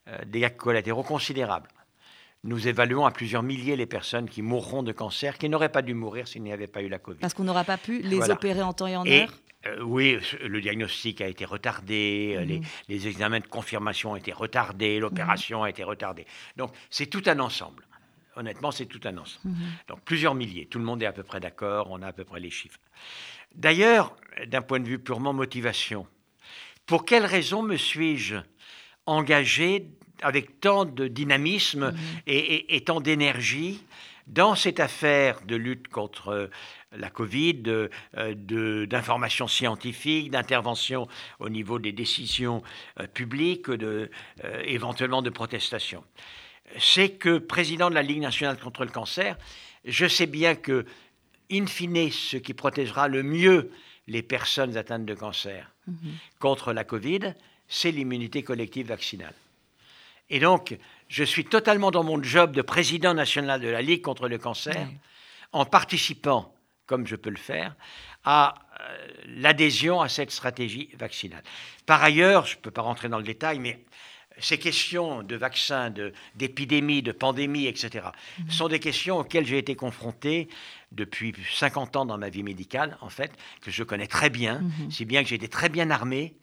euh, 0.10 0.18
dégâts 0.26 0.54
collatéraux 0.56 1.04
considérables. 1.04 1.70
Nous 2.44 2.68
évaluons 2.68 3.06
à 3.06 3.12
plusieurs 3.12 3.44
milliers 3.44 3.78
les 3.78 3.86
personnes 3.86 4.28
qui 4.30 4.42
mourront 4.42 4.84
de 4.84 4.92
cancer, 4.92 5.38
qui 5.38 5.48
n'auraient 5.48 5.72
pas 5.72 5.82
dû 5.82 5.94
mourir 5.94 6.28
s'il 6.28 6.44
n'y 6.44 6.52
avait 6.52 6.68
pas 6.68 6.82
eu 6.82 6.90
la 6.90 7.00
Covid. 7.00 7.20
Parce 7.20 7.34
qu'on 7.34 7.44
n'aura 7.46 7.64
pas 7.64 7.78
pu 7.78 8.02
les 8.02 8.18
Voilà. 8.18 8.34
opérer 8.34 8.62
en 8.62 8.74
temps 8.74 8.88
et 8.88 8.98
en 8.98 9.06
Et 9.06 9.22
heure? 9.22 9.34
euh, 9.66 9.82
oui, 9.82 10.18
le 10.44 10.60
diagnostic 10.62 11.22
a 11.22 11.28
été 11.28 11.46
retardé, 11.46 12.36
euh, 12.38 12.44
les, 12.44 12.60
Mhm. 12.60 12.66
les 12.90 13.08
examens 13.08 13.40
de 13.40 13.48
confirmation 13.48 14.12
ont 14.12 14.16
été 14.18 14.34
retardés, 14.34 15.00
l'opération 15.00 15.64
a 15.64 15.70
été 15.70 15.84
retardée. 15.84 16.26
Donc 16.58 16.72
c'est 16.90 17.08
tout 17.08 17.24
un 17.28 17.40
ensemble. 17.40 17.84
Honnêtement, 18.40 18.72
c'est 18.72 18.86
tout 18.86 19.02
un 19.04 19.18
ensemble. 19.18 19.54
Mhm. 19.54 19.56
Donc 19.90 20.00
plusieurs 20.06 20.34
milliers, 20.34 20.66
tout 20.66 20.80
le 20.80 20.86
monde 20.86 21.04
est 21.04 21.06
à 21.06 21.12
peu 21.12 21.24
près 21.24 21.40
d'accord, 21.42 21.88
on 21.92 22.02
a 22.02 22.08
à 22.08 22.14
peu 22.14 22.24
près 22.24 22.40
les 22.40 22.50
chiffres. 22.50 22.80
D'ailleurs, 23.54 24.16
d'un 24.48 24.62
point 24.62 24.80
de 24.80 24.88
vue 24.88 25.00
purement 25.00 25.34
motivation, 25.34 26.08
pour 26.86 27.04
quelle 27.06 27.26
raison 27.26 27.62
me 27.64 27.76
suis-je 27.76 28.38
engagé 29.06 29.88
avec 30.22 30.60
tant 30.62 30.86
de 30.86 31.08
dynamisme 31.08 31.94
et, 32.28 32.38
et- 32.38 32.76
et 32.76 32.82
tant 32.82 33.02
d'énergie 33.02 33.84
dans 34.28 34.54
cette 34.56 34.80
affaire 34.80 35.42
de 35.46 35.56
lutte 35.56 35.88
contre 35.88 36.28
euh, 36.30 36.48
la 36.92 37.10
Covid, 37.10 37.56
de, 37.56 37.90
euh, 38.18 38.36
de- 38.36 38.86
d'information 38.86 39.48
scientifique, 39.48 40.30
d'intervention 40.32 41.08
au 41.40 41.50
niveau 41.50 41.80
des 41.80 41.92
décisions 41.92 42.62
euh, 43.00 43.08
publiques, 43.08 43.70
de, 43.72 44.12
euh, 44.44 44.62
éventuellement 44.66 45.22
de 45.24 45.30
protestation 45.32 46.04
c'est 46.78 47.12
que 47.12 47.38
président 47.38 47.90
de 47.90 47.96
la 47.96 48.02
Ligue 48.02 48.22
nationale 48.22 48.60
contre 48.60 48.86
le 48.86 48.92
cancer, 48.92 49.38
je 49.86 50.08
sais 50.08 50.26
bien 50.26 50.56
que, 50.56 50.86
in 51.52 51.66
fine, 51.66 52.12
ce 52.12 52.38
qui 52.38 52.54
protégera 52.54 53.08
le 53.08 53.24
mieux 53.24 53.72
les 54.08 54.22
personnes 54.22 54.78
atteintes 54.78 55.06
de 55.06 55.14
cancer 55.14 55.72
contre 56.40 56.74
la 56.74 56.84
Covid, 56.84 57.34
c'est 57.68 57.92
l'immunité 57.92 58.44
collective 58.44 58.88
vaccinale. 58.88 59.34
Et 60.30 60.40
donc, 60.40 60.78
je 61.08 61.24
suis 61.24 61.46
totalement 61.46 61.92
dans 61.92 62.04
mon 62.04 62.22
job 62.22 62.52
de 62.52 62.62
président 62.62 63.14
national 63.14 63.62
de 63.62 63.68
la 63.68 63.82
Ligue 63.82 64.02
contre 64.02 64.28
le 64.28 64.38
cancer, 64.38 64.88
en 65.52 65.66
participant, 65.66 66.54
comme 66.86 67.08
je 67.08 67.16
peux 67.16 67.32
le 67.32 67.38
faire, 67.38 67.76
à 68.24 68.56
euh, 68.82 69.08
l'adhésion 69.26 70.02
à 70.02 70.10
cette 70.10 70.32
stratégie 70.32 70.90
vaccinale. 70.98 71.44
Par 71.86 72.04
ailleurs, 72.04 72.46
je 72.46 72.58
ne 72.58 72.62
peux 72.62 72.72
pas 72.72 72.82
rentrer 72.82 73.10
dans 73.10 73.18
le 73.18 73.24
détail, 73.24 73.60
mais 73.60 73.80
ces 74.42 74.58
questions 74.58 75.24
de 75.24 75.36
vaccins, 75.36 75.90
de- 75.90 76.14
d'épidémie, 76.36 77.02
de, 77.02 77.12
pandémie, 77.12 77.66
etc., 77.68 78.08
sont 78.50 78.68
des 78.68 78.80
questions 78.80 79.18
auxquelles 79.20 79.46
j'ai 79.46 79.58
été 79.58 79.76
confronté 79.76 80.48
depuis 80.92 81.34
50 81.54 81.96
ans 81.96 82.06
dans 82.06 82.18
ma 82.18 82.30
vie 82.30 82.44
médicale, 82.44 82.98
en 83.02 83.10
fait, 83.10 83.32
que 83.62 83.72
je 83.72 83.84
connais 83.84 84.08
très 84.08 84.30
bien, 84.30 84.62
si 84.90 85.06
bien 85.06 85.22
que 85.24 85.30
j'ai 85.30 85.36
été 85.36 85.48
très 85.48 85.70
bien 85.70 85.90
armé 85.92 86.34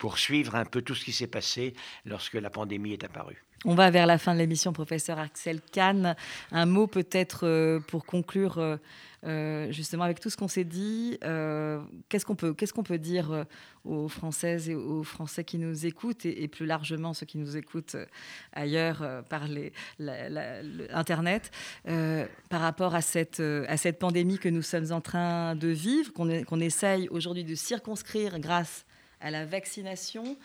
pour 0.00 0.18
suivre 0.18 0.56
un 0.56 0.64
peu 0.64 0.80
tout 0.80 0.94
ce 0.94 1.04
qui 1.04 1.12
s'est 1.12 1.28
passé 1.28 1.74
lorsque 2.06 2.34
la 2.34 2.50
pandémie 2.50 2.94
est 2.94 3.04
apparue. 3.04 3.44
On 3.66 3.74
va 3.74 3.90
vers 3.90 4.06
la 4.06 4.16
fin 4.16 4.32
de 4.32 4.38
l'émission, 4.38 4.72
professeur 4.72 5.18
Axel 5.18 5.60
Kahn. 5.60 6.16
Un 6.50 6.64
mot 6.64 6.86
peut-être 6.86 7.46
euh, 7.46 7.78
pour 7.80 8.06
conclure 8.06 8.56
euh, 8.56 8.78
euh, 9.26 9.70
justement 9.70 10.04
avec 10.04 10.18
tout 10.18 10.30
ce 10.30 10.38
qu'on 10.38 10.48
s'est 10.48 10.64
dit. 10.64 11.18
qu'est-ce 12.08 12.24
qu'on 12.24 12.34
peut, 12.82 12.98
dire 12.98 13.44
aux 13.84 14.08
Françaises 14.08 14.70
et 14.70 14.74
aux 14.74 15.02
Français 15.02 15.44
qui 15.44 15.58
nous 15.58 15.84
écoutent 15.84 16.24
et, 16.24 16.48
plus 16.48 16.64
largement 16.64 17.12
ceux 17.12 17.26
qui 17.26 17.36
nous 17.36 17.58
écoutent 17.58 17.96
ailleurs 18.54 19.04
par 19.28 19.46
les, 19.46 19.74
par 22.48 22.60
rapport 22.62 22.94
à 22.94 23.02
cette, 23.02 23.42
pandémie 23.98 24.38
que 24.38 24.48
nous 24.48 24.62
sommes 24.62 24.92
en 24.92 25.02
train 25.02 25.54
de 25.54 25.68
vivre, 25.68 26.14
qu'on 26.14 26.44
qu'on 26.44 26.60
essaye 26.60 27.06
aujourd'hui 27.10 27.44
de 27.44 27.54
circonscrire 27.54 28.38
grâce 28.38 28.86
à 29.20 29.30
la 29.30 29.44
vaccination. 29.44 30.36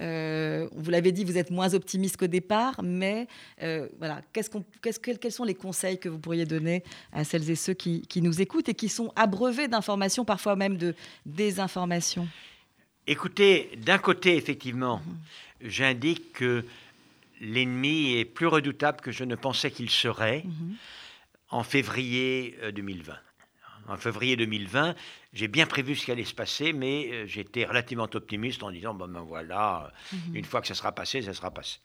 Euh, 0.00 0.68
vous 0.72 0.90
l'avez 0.90 1.12
dit, 1.12 1.24
vous 1.24 1.38
êtes 1.38 1.50
moins 1.50 1.72
optimiste 1.74 2.16
qu'au 2.16 2.26
départ, 2.26 2.82
mais 2.82 3.28
euh, 3.62 3.88
voilà, 3.98 4.22
qu'est-ce 4.32 4.50
qu'on- 4.50 4.64
qu'est-ce 4.82 4.98
que- 4.98 5.12
quels 5.12 5.30
sont 5.32 5.44
les 5.44 5.54
conseils 5.54 5.98
que 6.00 6.08
vous 6.08 6.18
pourriez 6.18 6.44
donner 6.46 6.82
à 7.12 7.22
celles 7.22 7.48
et 7.48 7.54
ceux 7.54 7.74
qui, 7.74 8.02
qui 8.02 8.20
nous 8.20 8.40
écoutent 8.40 8.68
et 8.68 8.74
qui 8.74 8.88
sont 8.88 9.12
abreuvés 9.14 9.68
d'informations, 9.68 10.24
parfois 10.24 10.56
même 10.56 10.76
de 10.76 10.94
désinformations? 11.26 12.26
Écoutez, 13.06 13.70
d'un 13.84 13.98
côté, 13.98 14.36
effectivement, 14.36 15.00
j'indique 15.60 16.32
que 16.32 16.64
l'ennemi 17.40 18.14
est 18.16 18.24
plus 18.24 18.46
redoutable 18.46 19.00
que 19.00 19.12
je 19.12 19.22
ne 19.24 19.34
pensais 19.36 19.70
qu'il 19.70 19.90
serait 19.90 20.44
en 21.50 21.62
février 21.62 22.56
euh, 22.62 22.72
2020. 22.72 23.14
En 23.88 23.96
février 23.96 24.36
2020, 24.36 24.94
j'ai 25.32 25.48
bien 25.48 25.66
prévu 25.66 25.94
ce 25.94 26.06
qui 26.06 26.12
allait 26.12 26.24
se 26.24 26.34
passer, 26.34 26.72
mais 26.72 27.10
euh, 27.12 27.26
j'étais 27.26 27.64
relativement 27.64 28.08
optimiste 28.12 28.62
en 28.62 28.70
disant, 28.70 28.94
bon 28.94 29.08
ben 29.08 29.20
voilà, 29.20 29.92
euh, 30.12 30.16
une 30.34 30.44
fois 30.44 30.60
que 30.62 30.66
ça 30.66 30.74
sera 30.74 30.92
passé, 30.92 31.20
ça 31.22 31.34
sera 31.34 31.50
passé. 31.50 31.78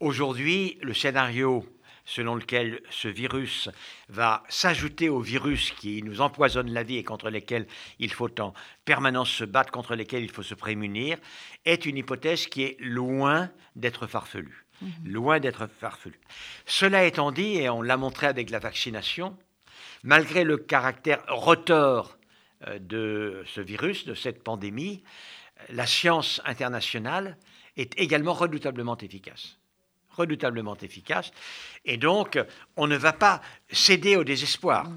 Aujourd'hui, 0.00 0.78
le 0.82 0.92
scénario 0.92 1.64
selon 2.04 2.34
lequel 2.34 2.80
ce 2.90 3.08
virus 3.08 3.68
va 4.08 4.42
s'ajouter 4.48 5.08
au 5.08 5.20
virus 5.20 5.70
qui 5.70 6.02
nous 6.02 6.20
empoisonne 6.20 6.72
la 6.72 6.82
vie 6.82 6.96
et 6.96 7.04
contre 7.04 7.30
lesquels 7.30 7.66
il 7.98 8.12
faut 8.12 8.40
en 8.40 8.52
permanence 8.84 9.30
se 9.30 9.44
battre, 9.44 9.70
contre 9.70 9.94
lesquels 9.94 10.24
il 10.24 10.30
faut 10.30 10.42
se 10.42 10.54
prémunir, 10.54 11.18
est 11.64 11.86
une 11.86 11.96
hypothèse 11.96 12.46
qui 12.46 12.62
est 12.62 12.76
loin 12.80 13.50
d'être 13.76 14.06
farfelue. 14.06 14.66
Loin 15.04 15.40
d'être 15.40 15.66
farfelue. 15.66 16.18
Cela 16.64 17.04
étant 17.04 17.32
dit, 17.32 17.58
et 17.58 17.68
on 17.68 17.82
l'a 17.82 17.98
montré 17.98 18.26
avec 18.26 18.48
la 18.48 18.58
vaccination, 18.58 19.36
malgré 20.02 20.44
le 20.44 20.56
caractère 20.56 21.22
retors 21.28 22.18
euh, 22.66 22.78
de 22.78 23.44
ce 23.46 23.60
virus, 23.60 24.04
de 24.04 24.14
cette 24.14 24.42
pandémie, 24.42 25.02
la 25.68 25.86
science 25.86 26.40
internationale 26.44 27.36
est 27.76 27.98
également 27.98 28.32
redoutablement 28.32 28.96
efficace. 28.98 29.58
Redoutablement 30.10 30.76
efficace. 30.76 31.30
Et 31.84 31.96
donc, 31.96 32.38
on 32.76 32.86
ne 32.86 32.96
va 32.96 33.12
pas 33.12 33.40
céder 33.70 34.16
au 34.16 34.24
désespoir. 34.24 34.88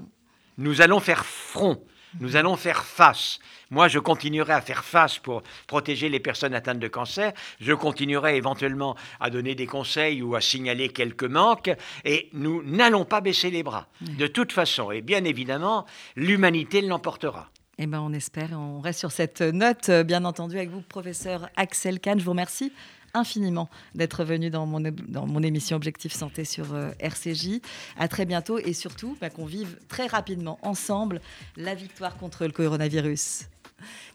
Nous 0.58 0.80
allons 0.80 1.00
faire 1.00 1.24
front. 1.24 1.84
Nous 2.20 2.36
allons 2.36 2.56
faire 2.56 2.84
face. 2.84 3.38
Moi, 3.70 3.88
je 3.88 3.98
continuerai 3.98 4.52
à 4.52 4.60
faire 4.60 4.84
face 4.84 5.18
pour 5.18 5.42
protéger 5.66 6.08
les 6.08 6.20
personnes 6.20 6.54
atteintes 6.54 6.78
de 6.78 6.88
cancer. 6.88 7.32
Je 7.60 7.72
continuerai 7.72 8.36
éventuellement 8.36 8.96
à 9.20 9.30
donner 9.30 9.54
des 9.54 9.66
conseils 9.66 10.22
ou 10.22 10.34
à 10.34 10.40
signaler 10.40 10.90
quelques 10.90 11.24
manques. 11.24 11.70
Et 12.04 12.28
nous 12.32 12.62
n'allons 12.62 13.04
pas 13.04 13.20
baisser 13.20 13.50
les 13.50 13.62
bras. 13.62 13.88
De 14.00 14.26
toute 14.26 14.52
façon, 14.52 14.90
et 14.90 15.02
bien 15.02 15.24
évidemment, 15.24 15.86
l'humanité 16.16 16.80
l'emportera. 16.82 17.50
Eh 17.78 17.86
ben, 17.86 18.00
on 18.00 18.12
espère. 18.12 18.50
On 18.52 18.80
reste 18.80 19.00
sur 19.00 19.10
cette 19.10 19.40
note, 19.40 19.88
euh, 19.88 20.04
bien 20.04 20.24
entendu, 20.24 20.56
avec 20.56 20.70
vous, 20.70 20.80
professeur 20.80 21.48
Axel 21.56 21.98
Kahn. 21.98 22.20
Je 22.20 22.24
vous 22.24 22.30
remercie 22.30 22.72
infiniment 23.14 23.68
d'être 23.94 24.24
venu 24.24 24.50
dans 24.50 24.66
mon, 24.66 24.80
dans 24.80 25.26
mon 25.26 25.42
émission 25.42 25.76
Objectif 25.76 26.12
Santé 26.12 26.44
sur 26.44 26.74
euh, 26.74 26.90
RCJ. 27.00 27.60
À 27.96 28.08
très 28.08 28.26
bientôt 28.26 28.58
et 28.58 28.72
surtout 28.72 29.16
bah, 29.20 29.30
qu'on 29.30 29.46
vive 29.46 29.78
très 29.88 30.06
rapidement 30.06 30.58
ensemble 30.62 31.20
la 31.56 31.74
victoire 31.74 32.16
contre 32.16 32.44
le 32.44 32.52
coronavirus. 32.52 33.44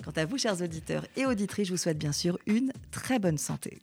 Quant 0.04 0.14
à 0.16 0.26
vous, 0.26 0.38
chers 0.38 0.62
auditeurs 0.62 1.06
et 1.16 1.26
auditrices, 1.26 1.68
je 1.68 1.74
vous 1.74 1.78
souhaite 1.78 1.98
bien 1.98 2.12
sûr 2.12 2.38
une 2.46 2.72
très 2.92 3.20
bonne 3.20 3.38
santé. 3.38 3.80